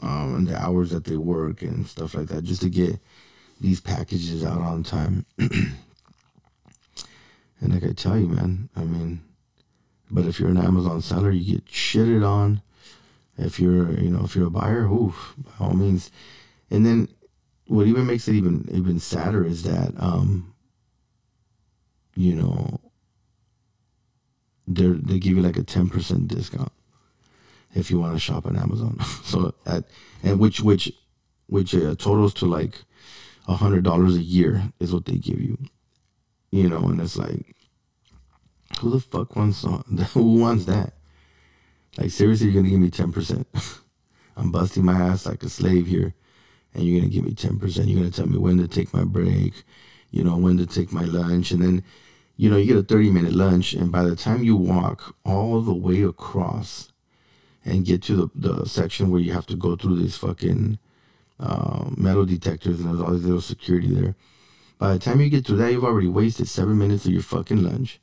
[0.05, 2.99] um, and the hours that they work and stuff like that just to get
[3.61, 5.25] these packages out on time.
[5.39, 5.73] and
[7.63, 9.23] like I tell you, man, I mean,
[10.11, 12.61] but if you're an Amazon seller, you get shitted on.
[13.39, 16.11] If you're, you know, if you're a buyer, oof, by all means.
[16.71, 17.09] And then
[17.67, 20.55] what even makes it even even sadder is that, um,
[22.15, 22.79] you know,
[24.69, 26.73] they they give you like a ten percent discount
[27.75, 28.99] if you want to shop on Amazon.
[29.25, 29.85] so at
[30.23, 30.93] and which which
[31.47, 32.83] which uh, totals to like
[33.47, 35.59] a hundred dollars a year is what they give you.
[36.51, 37.57] You know, and it's like,
[38.79, 39.63] who the fuck wants
[40.13, 40.95] who wants that?
[41.99, 43.47] Like seriously, you're gonna give me ten percent?
[44.37, 46.15] I'm busting my ass like a slave here,
[46.73, 47.89] and you're gonna give me ten percent.
[47.89, 49.65] You're gonna tell me when to take my break,
[50.11, 51.85] you know, when to take my lunch, and then,
[52.37, 55.61] you know, you get a 30 minute lunch, and by the time you walk all
[55.61, 56.93] the way across
[57.65, 60.79] and get to the, the section where you have to go through these fucking
[61.41, 64.15] uh, metal detectors and there's all these little security there.
[64.79, 67.63] By the time you get through that, you've already wasted seven minutes of your fucking
[67.63, 68.01] lunch.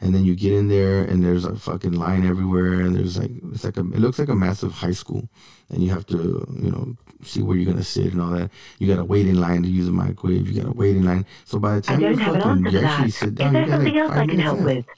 [0.00, 3.30] And then you get in there and there's a fucking line everywhere and there's like
[3.52, 5.28] it's like a it looks like a massive high school
[5.68, 8.50] and you have to you know see where you're gonna sit and all that.
[8.80, 10.48] You gotta wait in line to use a microwave.
[10.48, 11.24] You gotta wait in line.
[11.44, 14.60] So by the time you're fucking you actually sit down, you got like five minutes
[14.60, 14.88] left.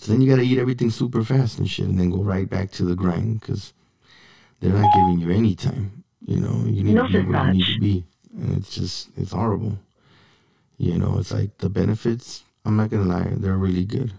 [0.00, 2.48] So then you got to eat everything super fast and shit, and then go right
[2.48, 3.74] back to the grind because
[4.58, 6.04] they're not giving you any time.
[6.24, 9.10] You know, you need no to be where you need to be, and it's just
[9.18, 9.78] it's horrible.
[10.78, 12.44] You know, it's like the benefits.
[12.64, 14.14] I'm not gonna lie, they're really good.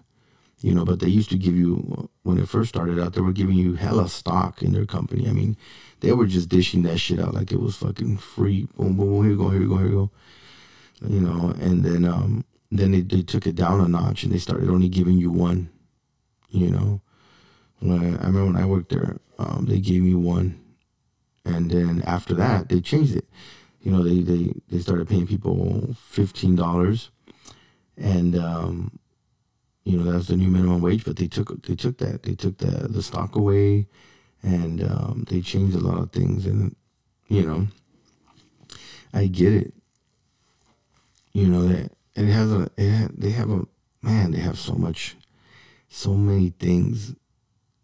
[0.61, 3.31] You know, but they used to give you when it first started out, they were
[3.31, 5.27] giving you hella stock in their company.
[5.27, 5.57] I mean,
[6.01, 8.67] they were just dishing that shit out like it was fucking free.
[8.77, 10.11] Boom, boom, boom here you go, here you go, here you go.
[11.07, 14.37] You know, and then um, then they, they took it down a notch and they
[14.37, 15.69] started only giving you one.
[16.49, 17.01] You know,
[17.79, 20.59] when I, remember when I worked there, um, they gave me one,
[21.45, 23.25] and then after that they changed it.
[23.81, 27.09] You know, they they they started paying people fifteen dollars,
[27.97, 28.99] and um,
[29.83, 31.03] you know that's the new minimum wage.
[31.05, 33.87] But they took they took that they took the the stock away,
[34.43, 36.45] and um, they changed a lot of things.
[36.45, 36.75] And
[37.27, 37.67] you know,
[39.13, 39.73] I get it.
[41.33, 43.65] You know that and it has a it they have a
[44.01, 45.15] man they have so much,
[45.89, 47.15] so many things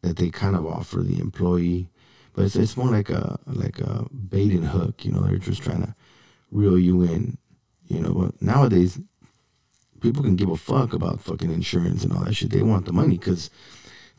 [0.01, 1.89] that they kind of offer the employee,
[2.33, 5.05] but it's it's more like a like a bait and hook.
[5.05, 5.95] You know, they're just trying to
[6.51, 7.37] reel you in.
[7.87, 8.99] You know, but nowadays
[10.01, 12.51] people can give a fuck about fucking insurance and all that shit.
[12.51, 13.49] They want the money because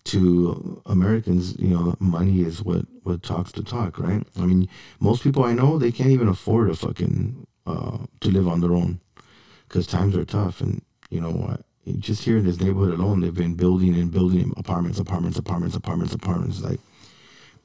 [0.04, 4.26] to Americans, you know, money is what what talks the talk, right?
[4.38, 4.68] I mean,
[5.00, 8.72] most people I know they can't even afford a fucking uh, to live on their
[8.72, 9.00] own
[9.68, 11.62] because times are tough, and you know what.
[11.98, 16.14] Just here in this neighborhood alone, they've been building and building apartments, apartments, apartments, apartments,
[16.14, 16.60] apartments.
[16.60, 16.80] Like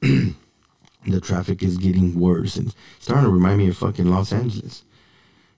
[0.00, 4.84] the traffic is getting worse and starting to remind me of fucking Los Angeles.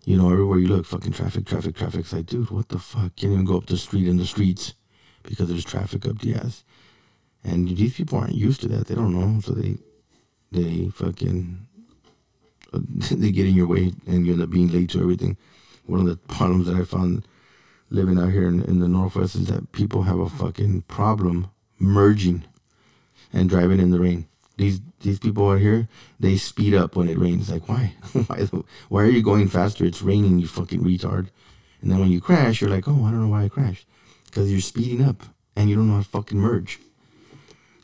[0.05, 2.01] You know, everywhere you look, fucking traffic, traffic, traffic.
[2.01, 3.17] It's like, dude, what the fuck?
[3.17, 4.75] Can't even go up the street in the streets
[5.23, 6.65] because there's traffic up the ass.
[7.43, 8.87] And these people aren't used to that.
[8.87, 9.79] They don't know, so they
[10.53, 11.67] they fucking
[12.73, 15.37] they get in your way and you end up being late to everything.
[15.87, 17.27] One of the problems that I found
[17.91, 22.45] living out here in, in the Northwest is that people have a fucking problem merging
[23.33, 24.27] and driving in the rain.
[24.57, 27.51] These these people out here, they speed up when it rains.
[27.51, 27.95] Like why?
[28.27, 28.49] why?
[28.89, 29.85] Why are you going faster?
[29.85, 31.29] It's raining, you fucking retard.
[31.83, 33.87] And then when you crash, you're like, oh, I don't know why I crashed,
[34.25, 35.23] because you're speeding up
[35.55, 36.81] and you don't know how to fucking merge.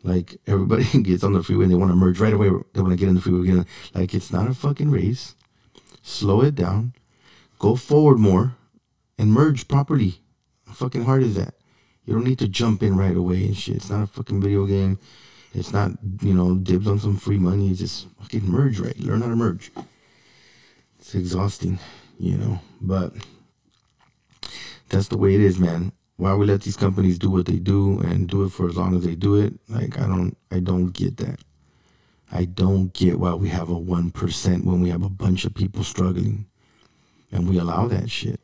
[0.03, 2.49] Like everybody gets on the freeway and they want to merge right away.
[2.73, 3.67] They want to get in the freeway again.
[3.95, 5.35] Like it's not a fucking race.
[6.03, 6.95] Slow it down.
[7.63, 8.57] Go forward more
[9.17, 10.17] and merge properly.
[10.67, 11.55] How fucking hard is that?
[12.05, 13.77] You don't need to jump in right away and shit.
[13.77, 14.99] It's not a fucking video game.
[15.55, 17.71] It's not, you know, dibs on some free money.
[17.71, 18.99] It's just fucking merge right.
[18.99, 19.71] Learn how to merge.
[20.99, 21.79] It's exhausting,
[22.19, 23.13] you know, but
[24.89, 25.93] that's the way it is, man.
[26.17, 28.97] Why we let these companies do what they do and do it for as long
[28.97, 29.55] as they do it?
[29.69, 31.39] Like I don't I don't get that.
[32.33, 35.85] I don't get why we have a 1% when we have a bunch of people
[35.85, 36.47] struggling
[37.33, 38.41] and we allow that shit.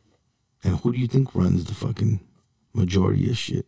[0.65, 2.21] And who do you think runs the fucking
[2.73, 3.67] majority of shit?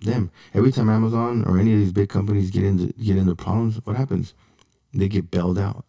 [0.00, 0.30] Them.
[0.54, 3.96] Every time Amazon or any of these big companies get into get into problems, what
[3.96, 4.32] happens?
[4.94, 5.84] They get bailed out.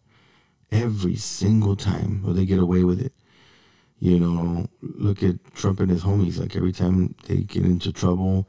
[0.69, 3.13] Every single time, or they get away with it.
[3.99, 6.39] You know, look at Trump and his homies.
[6.39, 8.47] Like every time they get into trouble,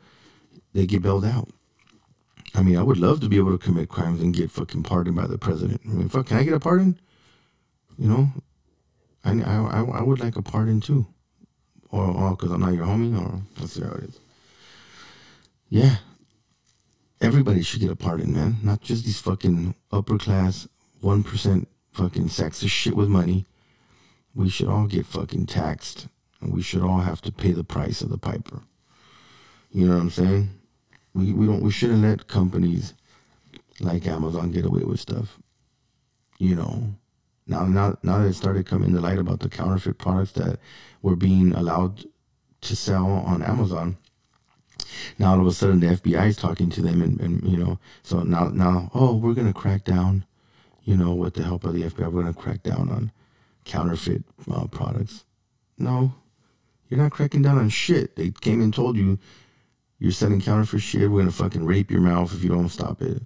[0.73, 1.49] they get bailed out.
[2.55, 5.17] I mean, I would love to be able to commit crimes and get fucking pardoned
[5.17, 5.83] by the president.
[5.85, 6.99] I mean, fuck, can I get a pardon?
[7.99, 8.29] You know,
[9.25, 11.07] I, I, I would like a pardon too.
[11.91, 14.21] Or, or because I'm not your homie, or let's see how it is.
[15.69, 15.97] Yeah.
[17.21, 18.57] Everybody should get a pardon, man.
[18.63, 20.67] Not just these fucking upper class,
[21.03, 23.47] 1% fucking sexist shit with money.
[24.35, 26.09] We should all get fucking taxed.
[26.41, 28.63] And we should all have to pay the price of the piper.
[29.71, 30.51] You know what I'm saying?
[31.15, 32.95] We, we don't we shouldn't let companies
[33.81, 35.39] like Amazon get away with stuff.
[36.39, 36.95] You know,
[37.47, 40.59] now, now, now that it started coming to light about the counterfeit products that
[41.03, 42.05] were being allowed
[42.63, 43.97] to sell on Amazon,
[45.19, 47.79] now all of a sudden the FBI is talking to them, and, and you know,
[48.03, 50.25] so now, now, oh, we're gonna crack down,
[50.85, 53.13] you know, with the help of the FBI, we're gonna crack down on
[53.65, 55.25] counterfeit uh, products.
[55.79, 56.15] No,
[56.89, 58.17] you're not cracking down on shit.
[58.17, 59.19] They came and told you
[59.99, 61.11] you're selling counterfeit shit.
[61.11, 63.23] We're gonna fucking rape your mouth if you don't stop it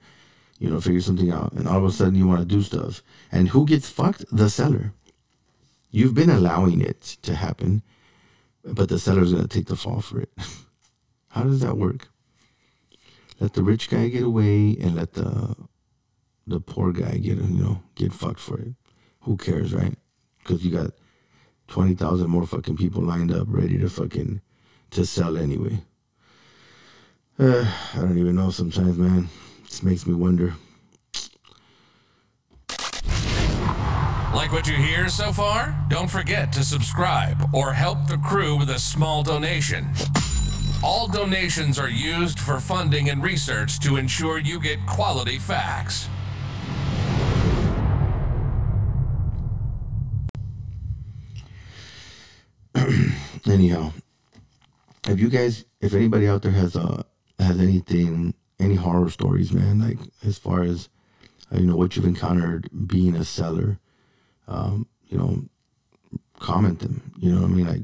[0.59, 1.53] you know, figure something out.
[1.53, 3.03] And all of a sudden you want to do stuff.
[3.31, 4.25] And who gets fucked?
[4.31, 4.93] The seller.
[5.91, 7.83] You've been allowing it to happen,
[8.65, 10.31] but the seller's going to take the fall for it.
[11.29, 12.09] How does that work?
[13.39, 15.55] Let the rich guy get away and let the
[16.47, 18.75] the poor guy get you know get fucked for it.
[19.23, 19.99] Who cares, right?
[20.39, 20.93] Because you got
[21.67, 24.41] twenty thousand more fucking people lined up ready to fucking
[24.93, 25.83] to sell anyway.
[27.39, 29.29] Uh, I don't even know sometimes, man.
[29.77, 30.55] This makes me wonder.
[34.35, 35.79] Like what you hear so far?
[35.91, 39.87] Don't forget to subscribe or help the crew with a small donation.
[40.83, 46.09] All donations are used for funding and research to ensure you get quality facts.
[53.45, 53.93] Anyhow,
[55.07, 57.03] if you guys, if anybody out there has uh
[57.39, 59.81] has anything any horror stories, man.
[59.81, 60.89] Like as far as
[61.53, 63.79] uh, you know, what you've encountered being a seller,
[64.49, 65.45] um, you know,
[66.41, 67.13] comment them.
[67.19, 67.67] You know what I mean?
[67.67, 67.83] Like,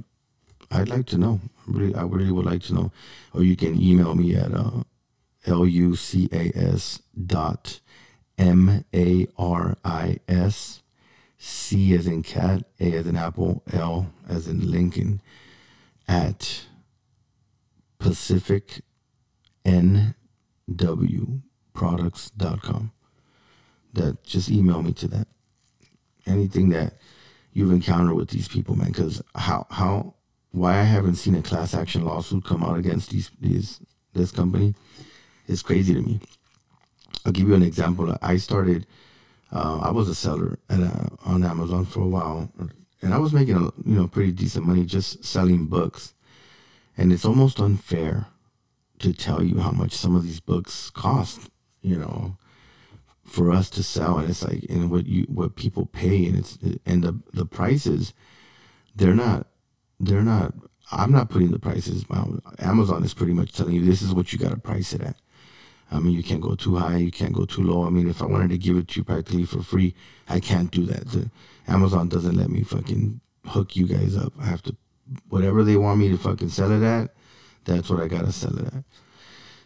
[0.70, 1.40] I'd like to know.
[1.58, 2.92] I really, I really would like to know.
[3.32, 4.82] Or you can email me at uh,
[5.46, 7.80] lucas dot
[8.38, 10.82] M A R I S,
[11.38, 15.20] C as in cat, A as in apple, L as in Lincoln,
[16.08, 16.66] at
[17.98, 18.82] Pacific
[20.70, 21.42] NW
[23.94, 25.26] That just email me to that.
[26.26, 26.94] Anything that
[27.52, 28.88] you've encountered with these people, man.
[28.88, 30.14] Because how how
[30.52, 33.80] why I haven't seen a class action lawsuit come out against these these
[34.12, 34.74] this company
[35.46, 36.20] is crazy to me.
[37.24, 38.16] I'll give you an example.
[38.22, 38.86] I started.
[39.52, 42.50] Uh, I was a seller at uh, on Amazon for a while,
[43.02, 46.14] and I was making a you know pretty decent money just selling books.
[46.96, 48.26] And it's almost unfair
[49.02, 51.50] to tell you how much some of these books cost.
[51.82, 52.36] You know,
[53.24, 56.58] for us to sell, and it's like and what you what people pay, and it's
[56.86, 58.12] and the the prices,
[58.94, 59.46] they're not
[59.98, 60.54] they're not.
[60.90, 62.04] I'm not putting the prices.
[62.58, 65.16] Amazon is pretty much telling you this is what you got to price it at.
[65.92, 67.86] I mean, you can't go too high, you can't go too low.
[67.86, 69.94] I mean, if I wanted to give it to you practically for free,
[70.28, 71.08] I can't do that.
[71.08, 71.30] The,
[71.68, 74.32] Amazon doesn't let me fucking hook you guys up.
[74.40, 74.76] I have to,
[75.28, 77.14] whatever they want me to fucking sell it at,
[77.64, 78.84] that's what I gotta sell it at.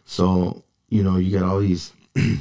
[0.05, 2.41] So, you know, you got all these, you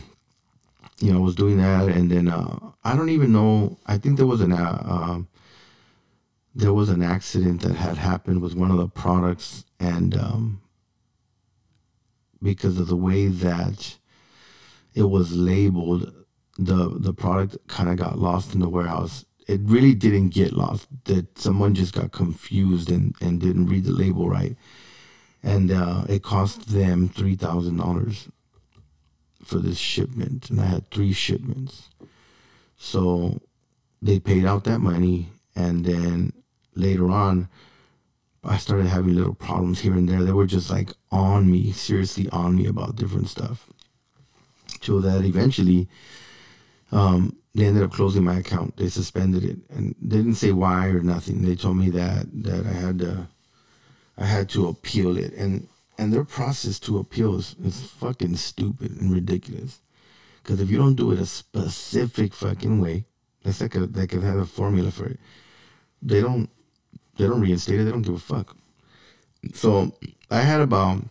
[1.02, 3.78] know, I was doing that, and then uh, I don't even know.
[3.86, 5.28] I think there was an uh, um,
[6.54, 10.62] there was an accident that had happened with one of the products, and um,
[12.42, 13.98] because of the way that
[14.94, 16.14] it was labeled,
[16.58, 19.26] the the product kind of got lost in the warehouse.
[19.48, 20.88] It really didn't get lost.
[21.06, 24.56] That someone just got confused and, and didn't read the label right,
[25.46, 28.28] and uh, it cost them three thousand dollars
[29.44, 31.90] for this shipment, and I had three shipments.
[32.78, 33.40] So
[34.02, 36.34] they paid out that money, and then
[36.76, 37.48] later on,
[38.44, 40.24] I started having little problems here and there.
[40.24, 43.70] They were just like on me, seriously on me about different stuff.
[44.82, 45.88] So that eventually,
[46.92, 48.78] um, they ended up closing my account.
[48.78, 51.42] They suspended it and they didn't say why or nothing.
[51.44, 53.28] They told me that that I had to,
[54.18, 59.00] I had to appeal it, and and their process to appeal is, is fucking stupid
[59.00, 59.82] and ridiculous.
[60.42, 63.06] Because if you don't do it a specific fucking way,
[63.44, 65.20] that's like a they could have a formula for it.
[66.02, 66.50] They don't
[67.18, 67.86] they don't reinstate it.
[67.86, 68.56] They don't give a fuck.
[69.54, 69.94] So
[70.30, 71.04] I had about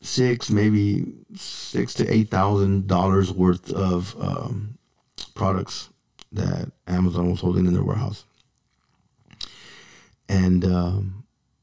[0.00, 4.78] six, maybe six to eight thousand dollars worth of um,
[5.34, 5.90] products
[6.32, 8.24] that Amazon was holding in their warehouse,
[10.28, 11.17] and um,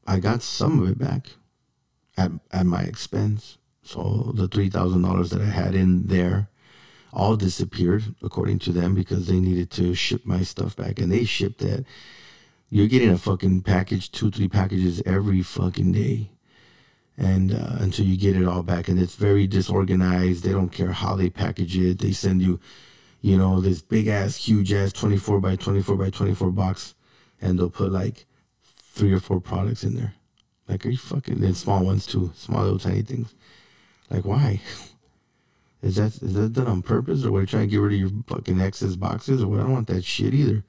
[0.06, 1.30] I got some of it back
[2.16, 3.58] at at my expense.
[3.82, 6.48] So the three thousand dollars that I had in there
[7.12, 11.24] all disappeared according to them because they needed to ship my stuff back, and they
[11.24, 11.84] shipped that
[12.68, 16.30] you're getting a fucking package, two, three packages every fucking day.
[17.18, 20.44] And uh, until you get it all back, and it's very disorganized.
[20.44, 21.98] They don't care how they package it.
[22.00, 22.60] They send you,
[23.22, 26.94] you know, this big ass, huge ass 24 by 24 by 24 box,
[27.40, 28.26] and they'll put like
[28.96, 30.14] three or four products in there.
[30.66, 31.44] Like, are you fucking?
[31.44, 33.34] And small ones too, small little tiny things.
[34.10, 34.60] Like, why?
[35.82, 38.00] Is that is that done on purpose, or are you trying to get rid of
[38.00, 39.60] your fucking excess boxes, or what?
[39.60, 40.64] I don't want that shit either.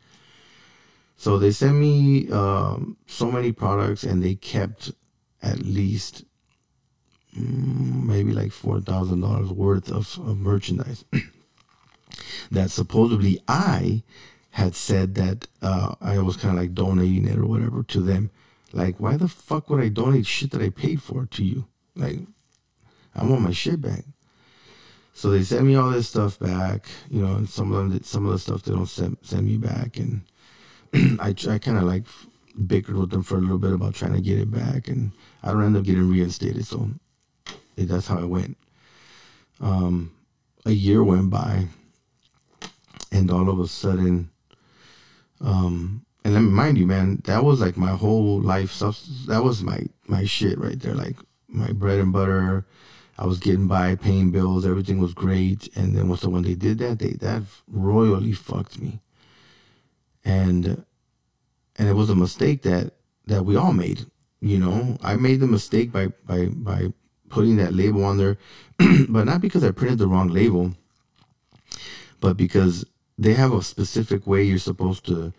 [1.15, 4.91] So they sent me um, so many products, and they kept
[5.41, 6.25] at least
[7.35, 11.05] mm, maybe like four thousand dollars worth of, of merchandise
[12.51, 14.03] that supposedly I
[14.57, 18.31] had said that uh, I was kind of like donating it or whatever to them.
[18.73, 21.67] Like, why the fuck would I donate shit that I paid for to you?
[21.95, 22.21] Like,
[23.15, 24.03] I want my shit back.
[25.13, 28.25] So they sent me all this stuff back, you know, and some of them, some
[28.25, 30.23] of the stuff they don't send, send me back, and
[31.21, 32.05] I, I kind of like
[32.65, 35.11] bickered with them for a little bit about trying to get it back, and
[35.43, 36.65] I don't end up getting reinstated.
[36.65, 36.89] So
[37.75, 38.57] that's how it went.
[39.61, 40.15] Um,
[40.65, 41.67] a year went by,
[43.11, 44.31] and all of a sudden,
[45.41, 49.25] um, and let me mind you, man, that was like my whole life substance.
[49.27, 51.15] That was my my shit right there, like
[51.47, 52.65] my bread and butter.
[53.19, 55.75] I was getting by, paying bills, everything was great.
[55.75, 59.01] And then so when they did that, they that royally fucked me
[60.27, 60.83] and
[61.77, 62.91] and it was a mistake that
[63.25, 64.05] that we all made.
[64.39, 66.93] You know, I made the mistake by by by
[67.29, 68.37] putting that label on there,
[69.09, 70.73] but not because I printed the wrong label,
[72.19, 72.85] but because
[73.17, 75.33] they have a specific way you're supposed to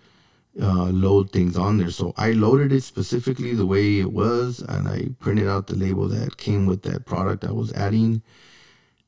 [0.61, 1.91] uh, load things on there.
[1.91, 6.09] So I loaded it specifically the way it was, and I printed out the label
[6.09, 8.23] that came with that product I was adding.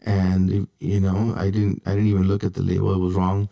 [0.06, 3.48] And you know, I didn't I didn't even look at the label; it was wrong.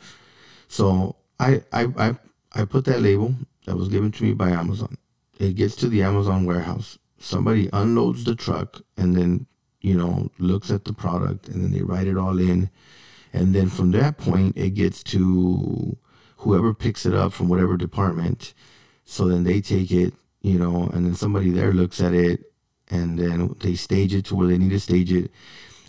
[0.69, 2.15] So I, I, I,
[2.55, 4.97] I put that label that was given to me by Amazon.
[5.39, 6.99] It gets to the Amazon warehouse.
[7.19, 9.47] Somebody unloads the truck and then,
[9.81, 12.71] you know, looks at the product and then they write it all in
[13.33, 15.97] and then from that point it gets to
[16.39, 18.55] whoever picks it up from whatever department.
[19.05, 22.53] So then they take it, you know, and then somebody there looks at it,
[22.91, 25.31] and then they stage it to where they need to stage it,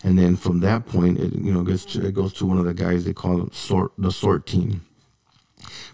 [0.04, 2.66] and then from that point, it you know gets to, it goes to one of
[2.66, 4.86] the guys they call the sort the sort team,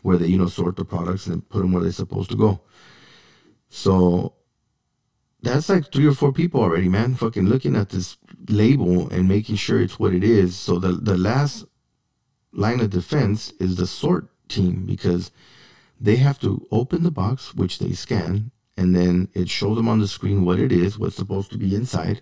[0.04, 2.62] where they you know sort the products and put them where they're supposed to go.
[3.70, 4.35] So
[5.46, 7.16] that's like three or four people already, man.
[7.16, 8.18] Fucking looking at this
[8.50, 10.56] label and making sure it's what it is.
[10.56, 11.66] So the the last
[12.52, 15.32] line of defense is the sort team because
[16.00, 20.00] they have to open the box, which they scan, and then it shows them on
[20.00, 22.22] the screen what it is, what's supposed to be inside.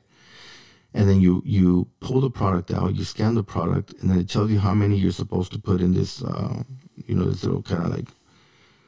[0.93, 4.29] And then you you pull the product out, you scan the product, and then it
[4.29, 6.63] tells you how many you're supposed to put in this, uh,
[7.07, 8.09] you know, this little kind of like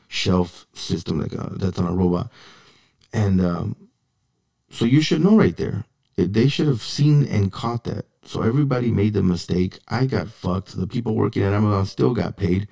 [0.08, 2.30] shelf system like uh, that's on a robot.
[3.12, 3.76] And um,
[4.70, 5.86] so you should know right there.
[6.18, 8.06] They should have seen and caught that.
[8.24, 9.80] So everybody made the mistake.
[9.88, 10.76] I got fucked.
[10.76, 12.68] The people working at Amazon still got paid,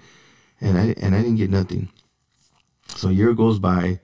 [0.60, 1.90] and I and I didn't get nothing.
[2.88, 4.00] So a year goes by,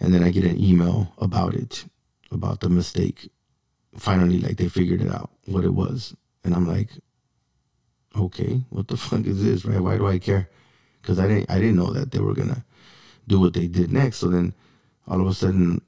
[0.00, 1.84] and then I get an email about it,
[2.30, 3.30] about the mistake.
[3.96, 6.90] Finally, like they figured it out what it was, and I'm like,
[8.16, 9.80] okay, what the fuck is this, right?
[9.80, 10.48] Why do I care?
[11.02, 12.64] Because I didn't I didn't know that they were gonna
[13.26, 14.18] do what they did next.
[14.18, 14.54] So then,
[15.06, 15.82] all of a sudden,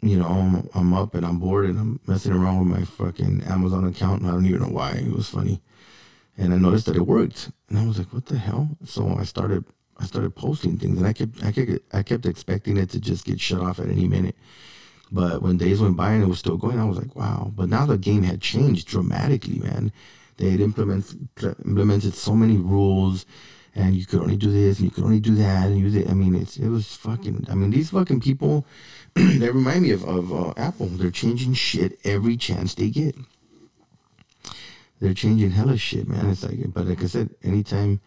[0.00, 3.42] you know, I'm, I'm up and I'm bored and I'm messing around with my fucking
[3.44, 4.22] Amazon account.
[4.22, 4.92] And I don't even know why.
[4.92, 5.62] It was funny.
[6.36, 7.50] And I noticed that it worked.
[7.68, 8.76] And I was like, what the hell?
[8.84, 9.64] So I started
[9.98, 13.24] I started posting things and I kept I kept I kept expecting it to just
[13.24, 14.36] get shut off at any minute.
[15.10, 17.52] But when days went by and it was still going, I was like, wow.
[17.54, 19.92] But now the game had changed dramatically, man.
[20.36, 21.28] They had implemented
[21.64, 23.24] implemented so many rules
[23.76, 26.10] and you could only do this and you could only do that and you did,
[26.10, 28.66] I mean it's it was fucking I mean these fucking people
[29.16, 30.88] they remind me of, of uh, Apple.
[30.88, 33.16] They're changing shit every chance they get.
[35.00, 36.28] They're changing hella shit, man.
[36.28, 38.00] It's like, but like I said, anytime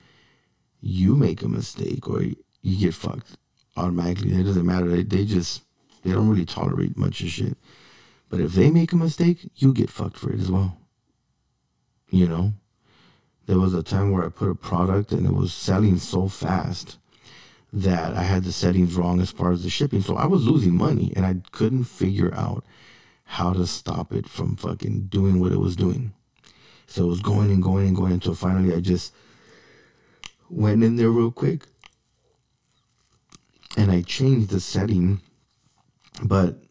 [0.82, 3.38] you make a mistake or you get fucked
[3.76, 4.88] automatically, it doesn't matter.
[4.88, 5.64] They, they just,
[6.04, 7.58] they don't really tolerate much of shit.
[8.30, 10.78] But if they make a mistake, you get fucked for it as well.
[12.12, 12.54] You know?
[13.50, 17.00] There was a time where I put a product and it was selling so fast
[17.74, 20.02] that I had the settings wrong as far as the shipping.
[20.02, 22.64] So I was losing money and I couldn't figure out
[23.24, 26.14] how to stop it from fucking doing what it was doing.
[26.86, 29.16] So it was going and going and going until finally I just
[30.48, 31.64] went in there real quick
[33.76, 35.22] and I changed the setting.
[36.22, 36.62] But,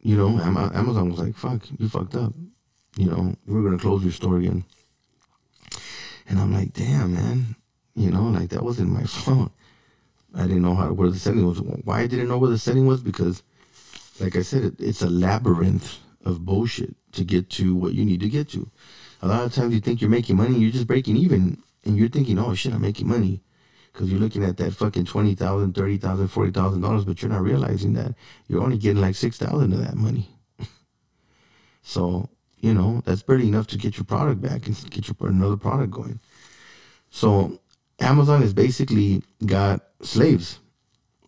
[0.00, 2.32] you know, Amazon was like, fuck, you fucked up.
[2.96, 4.64] You know, we're going to close your store again.
[6.28, 7.56] And I'm like, damn, man.
[7.94, 9.52] You know, like that wasn't my fault.
[10.34, 11.60] I didn't know how where the setting was.
[11.60, 13.42] Why I didn't know where the setting was because,
[14.20, 18.20] like I said, it, it's a labyrinth of bullshit to get to what you need
[18.20, 18.70] to get to.
[19.22, 22.08] A lot of times you think you're making money, you're just breaking even, and you're
[22.08, 23.42] thinking, oh shit, I'm making money,
[23.92, 27.30] because you're looking at that fucking twenty thousand, thirty thousand, forty thousand dollars, but you're
[27.30, 28.14] not realizing that
[28.46, 30.28] you're only getting like six thousand of that money.
[31.82, 35.56] so you know that's barely enough to get your product back and get your another
[35.56, 36.20] product going.
[37.10, 37.60] So
[37.98, 40.58] Amazon has basically got slaves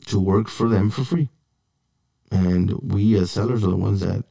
[0.06, 1.28] to work for them for free.
[2.30, 4.24] And we as sellers are the ones that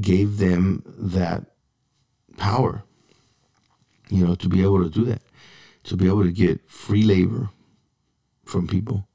[0.00, 1.44] gave them that
[2.36, 2.82] power,
[4.08, 5.22] you know, to be able to do that,
[5.84, 7.50] to be able to get free labor
[8.44, 9.06] from people.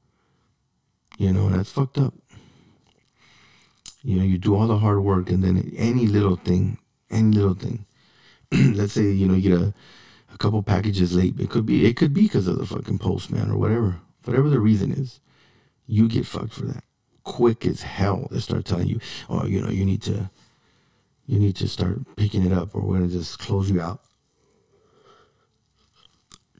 [1.18, 2.14] You know, that's fucked up.
[4.02, 6.78] You know, you do all the hard work and then any little thing,
[7.12, 7.84] any little thing.
[8.52, 9.74] Let's say, you know, you get a
[10.32, 11.38] a couple packages late.
[11.38, 14.00] It could be it could be because of the fucking postman or whatever.
[14.24, 15.20] Whatever the reason is,
[15.86, 16.84] you get fucked for that.
[17.24, 18.28] Quick as hell.
[18.30, 20.30] They start telling you, oh, you know, you need to
[21.26, 24.00] you need to start picking it up or we're gonna just close you out.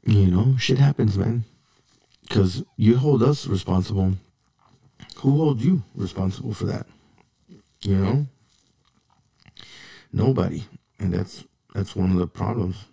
[0.05, 1.45] You know, shit happens, man.
[2.29, 4.13] Cause you hold us responsible.
[5.17, 6.87] Who holds you responsible for that?
[7.81, 8.27] You know?
[10.13, 10.67] Nobody.
[10.99, 11.43] And that's
[11.73, 12.85] that's one of the problems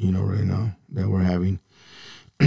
[0.00, 1.60] you know, right now that we're having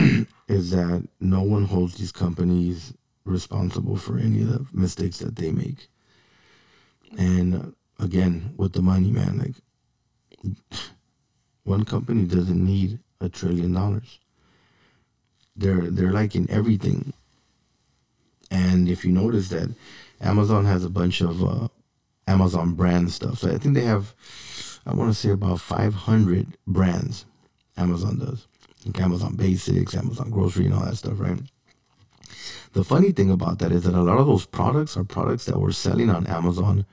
[0.48, 2.96] is that no one holds these companies
[3.26, 5.88] responsible for any of the mistakes that they make.
[7.16, 10.80] And uh, again, with the money, man, like
[11.64, 14.20] one company doesn't need a trillion dollars.
[15.56, 17.14] They're they're like in everything.
[18.50, 19.76] And if you notice that
[20.20, 21.68] Amazon has a bunch of uh,
[22.28, 23.40] Amazon brand stuff.
[23.40, 24.16] So I think they have
[24.86, 27.26] I want to say about 500 brands
[27.78, 28.48] Amazon does.
[28.86, 31.40] Like Amazon Basics, Amazon Grocery, and all that stuff, right?
[32.74, 35.60] The funny thing about that is that a lot of those products are products that
[35.60, 36.86] we're selling on Amazon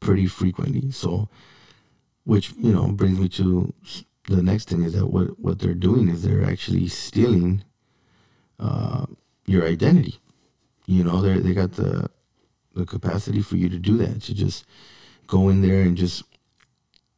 [0.00, 0.90] pretty frequently.
[0.90, 1.28] So,
[2.24, 3.74] which, you know, brings me to
[4.28, 7.62] the next thing is that what what they're doing is they're actually stealing
[8.58, 9.06] uh,
[9.46, 10.18] your identity.
[10.86, 12.08] You know, they they got the
[12.74, 14.64] the capacity for you to do that to just
[15.26, 16.24] go in there and just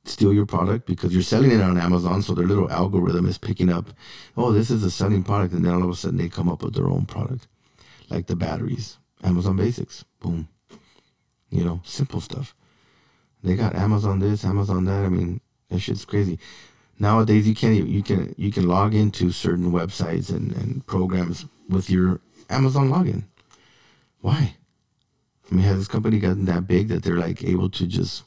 [0.04, 3.70] steal your product because you're selling it on Amazon, so their little algorithm is picking
[3.70, 3.90] up,
[4.36, 6.62] oh, this is a selling product, and then all of a sudden they come up
[6.62, 7.48] with their own product,
[8.09, 10.48] like the batteries, Amazon Basics, boom,
[11.50, 12.54] you know, simple stuff.
[13.42, 15.04] They got Amazon this, Amazon that.
[15.04, 16.38] I mean, that shit's crazy.
[16.98, 21.90] Nowadays, you can you can you can log into certain websites and, and programs with
[21.90, 23.24] your Amazon login.
[24.20, 24.57] Why?
[25.51, 28.24] I mean, has this company gotten that big that they're like able to just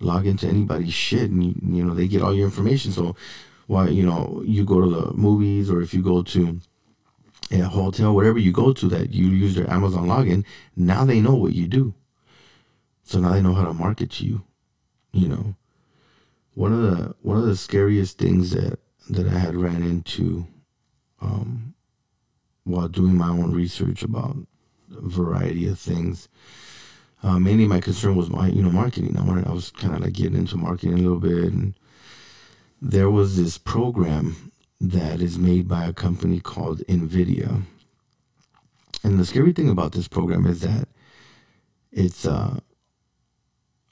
[0.00, 2.92] log into anybody's shit and you, you know they get all your information?
[2.92, 3.16] So,
[3.66, 6.60] why you know you go to the movies or if you go to
[7.50, 10.44] a hotel, whatever you go to that you use their Amazon login,
[10.76, 11.94] now they know what you do.
[13.04, 14.42] So now they know how to market to you.
[15.12, 15.54] You know,
[16.54, 18.78] one of the one of the scariest things that
[19.10, 20.46] that I had ran into
[21.20, 21.74] um,
[22.64, 24.36] while doing my own research about
[25.00, 26.28] variety of things.
[27.22, 29.16] Uh, mainly, my concern was my you know marketing.
[29.16, 31.74] I wanted I was kind of like getting into marketing a little bit, and
[32.80, 37.62] there was this program that is made by a company called Nvidia.
[39.04, 40.88] And the scary thing about this program is that
[41.92, 42.58] it's uh,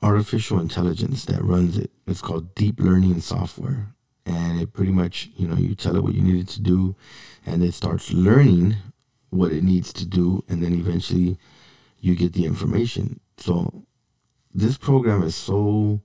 [0.03, 1.91] artificial intelligence that runs it.
[2.07, 3.95] It's called deep learning software.
[4.27, 6.95] And it pretty much, you know, you tell it what you need it to do,
[7.47, 8.77] and it starts learning
[9.31, 11.39] what it needs to do, and then eventually
[12.01, 13.21] you get the information.
[13.37, 13.85] So
[14.53, 16.01] this program is so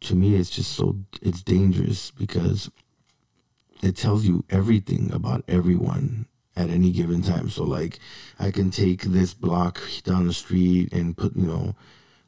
[0.00, 2.70] to me it's just so it's dangerous because
[3.82, 6.26] it tells you everything about everyone
[6.56, 7.50] at any given time.
[7.50, 7.98] So like
[8.38, 11.74] I can take this block down the street and put, you know,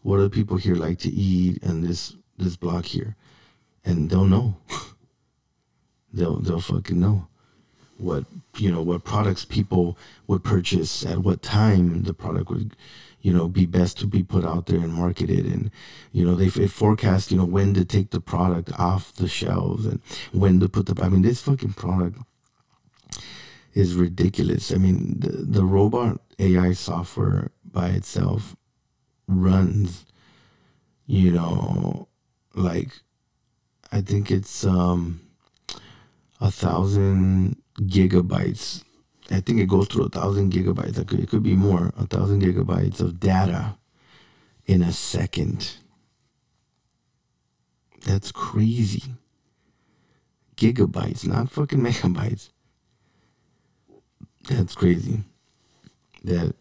[0.02, 3.16] what do people here like to eat and this this block here
[3.86, 4.56] and they'll know
[6.12, 7.28] they'll they'll fucking know
[7.98, 8.24] what
[8.56, 12.76] you know what products people would purchase at what time the product would
[13.22, 15.46] you know be best to be put out there and marketed.
[15.46, 15.70] And
[16.12, 19.86] you know they, they forecast you know when to take the product off the shelves
[19.86, 20.00] and
[20.32, 22.18] when to put the i mean this fucking product
[23.74, 24.72] is ridiculous.
[24.72, 28.56] I mean the, the robot ai software by itself
[29.28, 30.06] runs,
[31.06, 32.08] you know,
[32.54, 33.00] like
[33.92, 35.25] I think it's um
[36.40, 38.82] a thousand gigabytes.
[39.30, 40.98] I think it goes through a thousand gigabytes.
[40.98, 43.76] It could, it could be more, a thousand gigabytes of data
[44.66, 45.76] in a second.
[48.04, 49.14] That's crazy.
[50.56, 52.50] Gigabytes, not fucking megabytes.
[54.48, 55.24] That's crazy.
[56.22, 56.54] That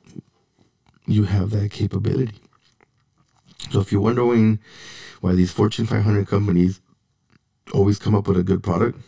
[1.06, 2.40] you have that capability.
[3.72, 4.60] So if you're wondering
[5.22, 6.82] why these Fortune 500 companies
[7.74, 9.00] always come up with a good product,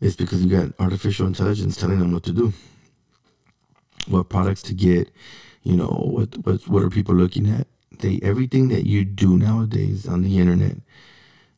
[0.00, 2.52] it's because you got artificial intelligence telling them what to do,
[4.08, 5.10] what products to get,
[5.62, 7.66] you know, what what what are people looking at?
[7.98, 10.76] They everything that you do nowadays on the internet,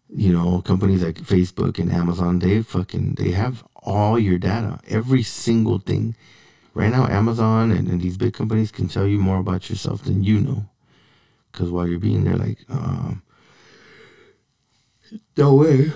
[0.08, 5.22] you know, companies like Facebook and Amazon, they fucking they have all your data, every
[5.22, 6.16] single thing.
[6.74, 10.24] Right now amazon and, and, these big companies can tell you more about yourself than
[10.24, 10.64] you know.
[11.52, 13.22] Because while you're being there like um,
[15.36, 15.92] no way.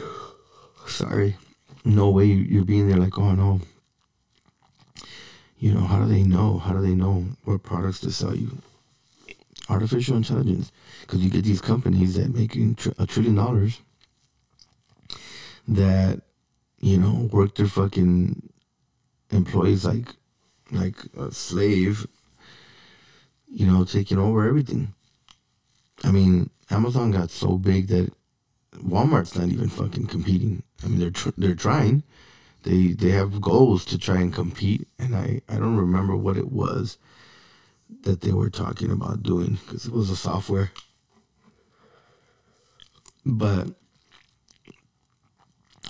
[0.87, 1.39] Sorry
[1.87, 3.61] no way you're being there like oh no.
[5.59, 6.59] You know how do they know?
[6.59, 8.59] How do they know what products to sell you?
[9.69, 10.71] Artificial intelligence.
[11.01, 13.81] Because you get these companies that making tr- a trillion dollars
[15.67, 16.23] that
[16.81, 18.51] you know work their fucking
[19.31, 20.09] employees like
[20.73, 22.07] like a slave,
[23.49, 24.93] you know, taking over everything.
[26.05, 28.13] I mean, Amazon got so big that
[28.83, 30.63] Walmart's not even fucking competing.
[30.85, 32.03] I mean, they're tr- they're trying.
[32.63, 36.51] They they have goals to try and compete, and I I don't remember what it
[36.51, 36.99] was
[38.03, 40.71] that they were talking about doing because it was a software.
[43.25, 43.69] But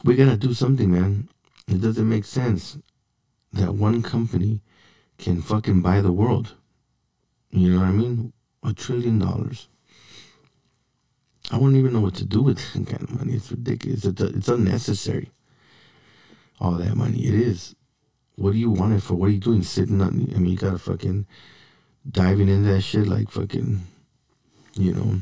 [0.05, 1.29] we gotta do something, man.
[1.69, 2.79] It doesn't make sense
[3.53, 4.61] that one company
[5.19, 6.55] can fucking buy the world.
[7.51, 8.33] You know what I mean?
[8.63, 9.69] A trillion dollars.
[11.51, 13.35] I wouldn't even know what to do with that kind of money.
[13.35, 14.05] It's ridiculous.
[14.05, 15.31] It's, it's unnecessary.
[16.61, 17.25] All that money.
[17.25, 17.75] It is.
[18.35, 19.15] What do you want it for?
[19.15, 19.63] What are you doing?
[19.63, 20.29] Sitting on.
[20.35, 21.27] I mean, you gotta fucking
[22.09, 23.81] diving into that shit like fucking,
[24.75, 25.21] you know,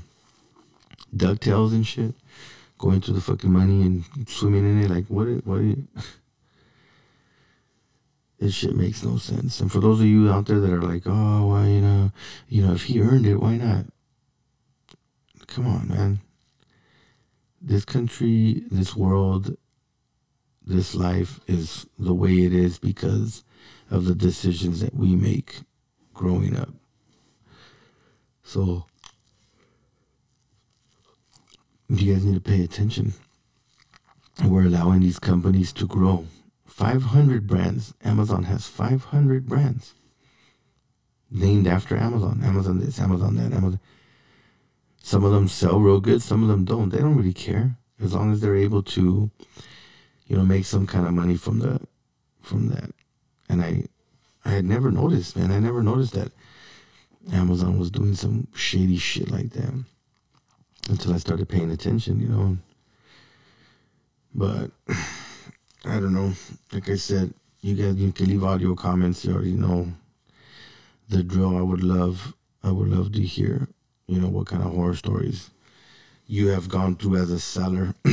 [1.15, 2.15] DuckTales and shit.
[2.79, 4.91] Going through the fucking money and swimming in it.
[4.91, 5.27] Like, what?
[5.47, 5.59] What?
[5.59, 5.87] Are you,
[8.39, 9.61] this shit makes no sense.
[9.61, 12.13] And for those of you out there that are like, oh, well, you know,
[12.49, 13.87] you know, if he earned it, why not?
[15.47, 16.21] Come on, man.
[17.65, 19.57] this country, this world,
[20.65, 23.43] this life is the way it is because
[23.91, 25.61] of the decisions that we make
[26.13, 26.71] growing up.
[28.43, 28.87] So
[31.89, 33.15] you guys need to pay attention.
[34.45, 36.27] We're allowing these companies to grow.
[36.67, 37.95] 500 brands.
[38.05, 39.95] Amazon has 500 brands
[41.31, 42.43] named after Amazon.
[42.45, 43.81] Amazon this, Amazon that, Amazon.
[45.05, 46.89] Some of them sell real good, some of them don't.
[46.89, 49.31] They don't really care as long as they're able to,
[50.27, 51.79] you know, make some kind of money from the,
[52.41, 52.91] from that.
[53.51, 53.85] And I,
[54.47, 55.53] I had never noticed, man.
[55.53, 56.33] I never noticed that
[57.31, 59.85] Amazon was doing some shady shit like that
[60.89, 62.57] until I started paying attention, you know.
[64.35, 64.71] But
[65.85, 66.33] I don't know.
[66.73, 69.23] Like I said, you guys you can leave audio comments.
[69.27, 69.93] You already know
[71.11, 71.59] the drill.
[71.59, 73.69] I would love I would love to hear,
[74.07, 75.51] you know, what kind of horror stories
[76.27, 77.95] you have gone through as a seller.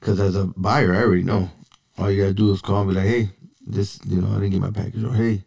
[0.00, 1.50] Cause as a buyer, I already know.
[1.96, 3.30] All you gotta do is call and be like, hey,
[3.66, 5.42] this, you know, I didn't get my package, or hey,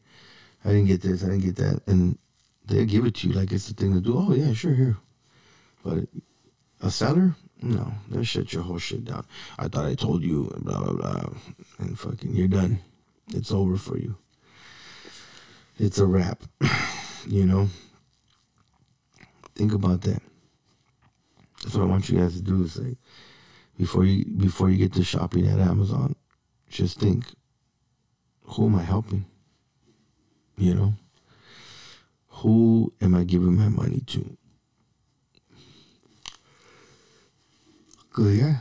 [0.66, 2.18] I didn't get this, I didn't get that, and
[2.66, 4.18] they'll give it to you like it's the thing to do.
[4.18, 4.98] Oh yeah, sure, here.
[5.84, 6.06] But
[6.82, 9.26] a seller, no, they'll shut your whole shit down.
[9.60, 11.30] I thought I told you, and blah blah blah,
[11.78, 12.80] and fucking, you're done.
[13.34, 14.16] It's over for you.
[15.78, 16.42] It's a wrap.
[17.28, 17.70] you know.
[19.58, 20.22] Think about that.
[21.64, 22.64] That's what I want you guys to do.
[22.64, 22.98] Is like
[23.76, 26.16] before you before you get to shopping at Amazon,
[26.70, 27.26] just think,
[28.44, 29.26] who am I helping?
[30.58, 30.94] You know,
[32.28, 34.38] who am I giving my money to?
[38.12, 38.58] Cause yeah,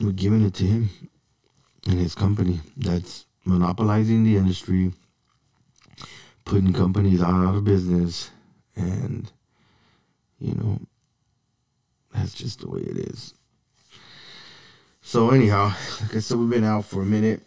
[0.00, 0.90] we're giving it to him
[1.88, 4.92] and his company that's monopolizing the industry,
[6.44, 8.30] putting companies out of business,
[8.76, 9.32] and
[10.38, 10.80] you know,
[12.14, 13.34] that's just the way it is.
[15.02, 15.72] So anyhow,
[16.02, 17.40] like I said, we've been out for a minute,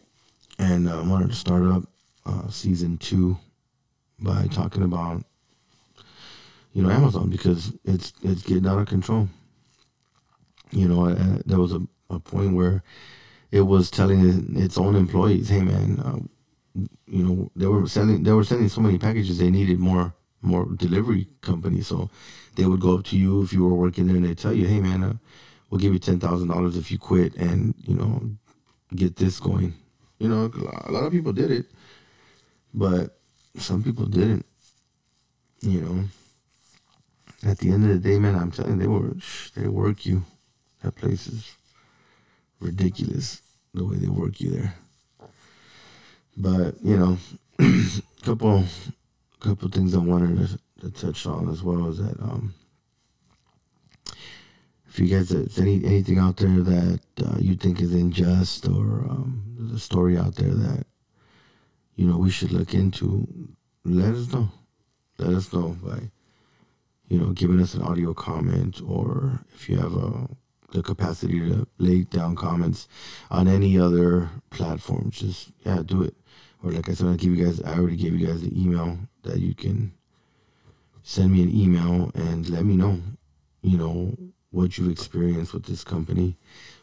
[0.58, 1.84] and I uh, wanted to start up
[2.26, 3.38] uh, season two
[4.20, 5.24] by talking about
[6.74, 9.28] you know Amazon because it's it's getting out of control.
[10.72, 12.84] You know, uh, there was a, a point where
[13.52, 16.20] it was telling its own employees, "Hey, man, uh,
[17.08, 20.66] you know, they were sending they were sending so many packages they needed more more
[20.66, 21.88] delivery companies.
[21.88, 22.10] So
[22.56, 24.68] they would go up to you if you were working there and they tell you,
[24.68, 25.14] "Hey, man, uh,
[25.70, 28.30] we'll give you ten thousand dollars if you quit and you know
[28.96, 29.74] get this going."
[30.20, 30.52] You know,
[30.86, 31.66] a lot of people did it,
[32.74, 33.18] but
[33.58, 34.46] some people didn't.
[35.62, 36.04] You know,
[37.50, 39.16] at the end of the day, man, I'm telling you, they were
[39.56, 40.24] they work you.
[40.84, 41.56] That place is
[42.60, 43.42] ridiculous
[43.74, 44.76] the way they work you there.
[46.38, 47.18] But you know,
[47.60, 48.64] a couple
[49.40, 52.54] couple things I wanted to, to, touch on as well is that um,
[54.88, 59.06] if you guys there's any anything out there that uh, you think is unjust or
[59.10, 60.86] um, there's a story out there that
[61.96, 63.28] you know we should look into,
[63.86, 64.50] let us know.
[65.18, 66.00] Let us know by
[67.08, 70.28] you know giving us an audio comment or if you have a
[70.72, 72.88] the capacity to lay down comments
[73.32, 76.16] on any other platform, just yeah, do it.
[76.64, 77.62] Or like I said, I give you guys.
[77.62, 79.94] I already gave you guys the email that you can
[81.04, 83.00] send me an email and let me know.
[83.62, 84.18] You know
[84.52, 86.36] what you've experienced with this company,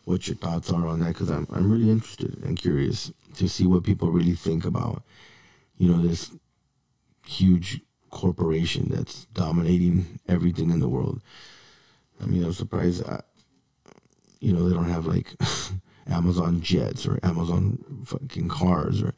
[0.05, 3.67] what your thoughts are on that, because I'm I'm really interested and curious to see
[3.67, 5.03] what people really think about,
[5.77, 6.31] you know, this
[7.27, 11.21] huge corporation that's dominating everything in the world.
[12.23, 13.07] I mean, I'm surprised.
[13.07, 13.21] I,
[14.41, 15.35] you know, they don't have like
[16.09, 19.15] Amazon jets or Amazon fucking cars or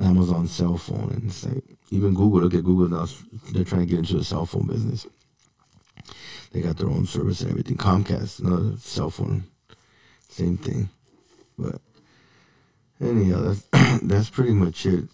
[0.00, 1.10] Amazon cell phone.
[1.10, 3.06] And it's like, even Google, look at Google now,
[3.52, 5.06] they're trying to get into the cell phone business.
[6.52, 7.76] They got their own service and everything.
[7.76, 9.44] Comcast, another cell phone,
[10.28, 10.88] same thing.
[11.58, 11.80] But
[13.00, 15.04] anyhow, that's, that's pretty much it.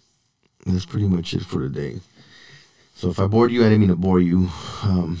[0.65, 1.99] That's pretty much it for today.
[2.95, 4.49] So if I bored you, I didn't mean to bore you.
[4.83, 5.19] Um,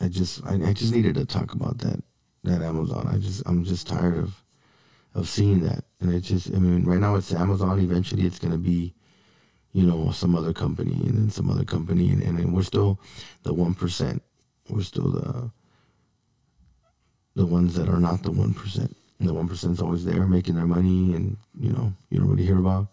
[0.00, 2.02] I just I, I just needed to talk about that
[2.42, 3.08] that Amazon.
[3.08, 4.42] I just I'm just tired of
[5.14, 7.78] of seeing that, and it just I mean right now it's Amazon.
[7.80, 8.94] Eventually it's gonna be,
[9.72, 12.98] you know, some other company and then some other company, and and we're still
[13.42, 14.22] the one percent.
[14.68, 15.50] We're still the
[17.34, 18.96] the ones that are not the one percent.
[19.20, 22.58] The one is always there making their money, and you know you don't really hear
[22.58, 22.88] about.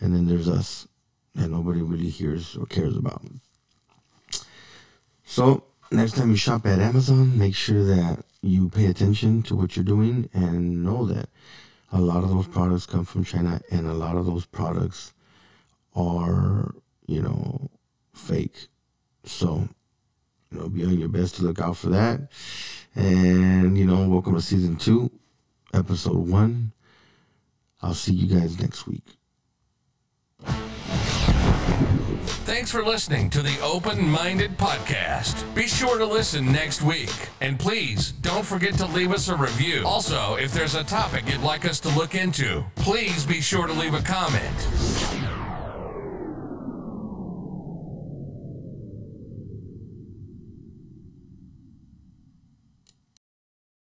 [0.00, 0.86] And then there's us,
[1.34, 3.22] that nobody really hears or cares about.
[5.24, 9.76] So next time you shop at Amazon, make sure that you pay attention to what
[9.76, 11.28] you're doing and know that
[11.92, 15.12] a lot of those products come from China and a lot of those products
[15.94, 16.74] are,
[17.06, 17.70] you know,
[18.12, 18.68] fake.
[19.24, 19.68] So,
[20.50, 22.28] you know, be on your best to look out for that.
[22.94, 25.10] And, you know, welcome to season two,
[25.74, 26.72] episode one.
[27.82, 29.04] I'll see you guys next week.
[32.26, 35.42] Thanks for listening to the Open Minded Podcast.
[35.54, 37.12] Be sure to listen next week.
[37.40, 39.82] And please don't forget to leave us a review.
[39.86, 43.72] Also, if there's a topic you'd like us to look into, please be sure to
[43.72, 45.15] leave a comment.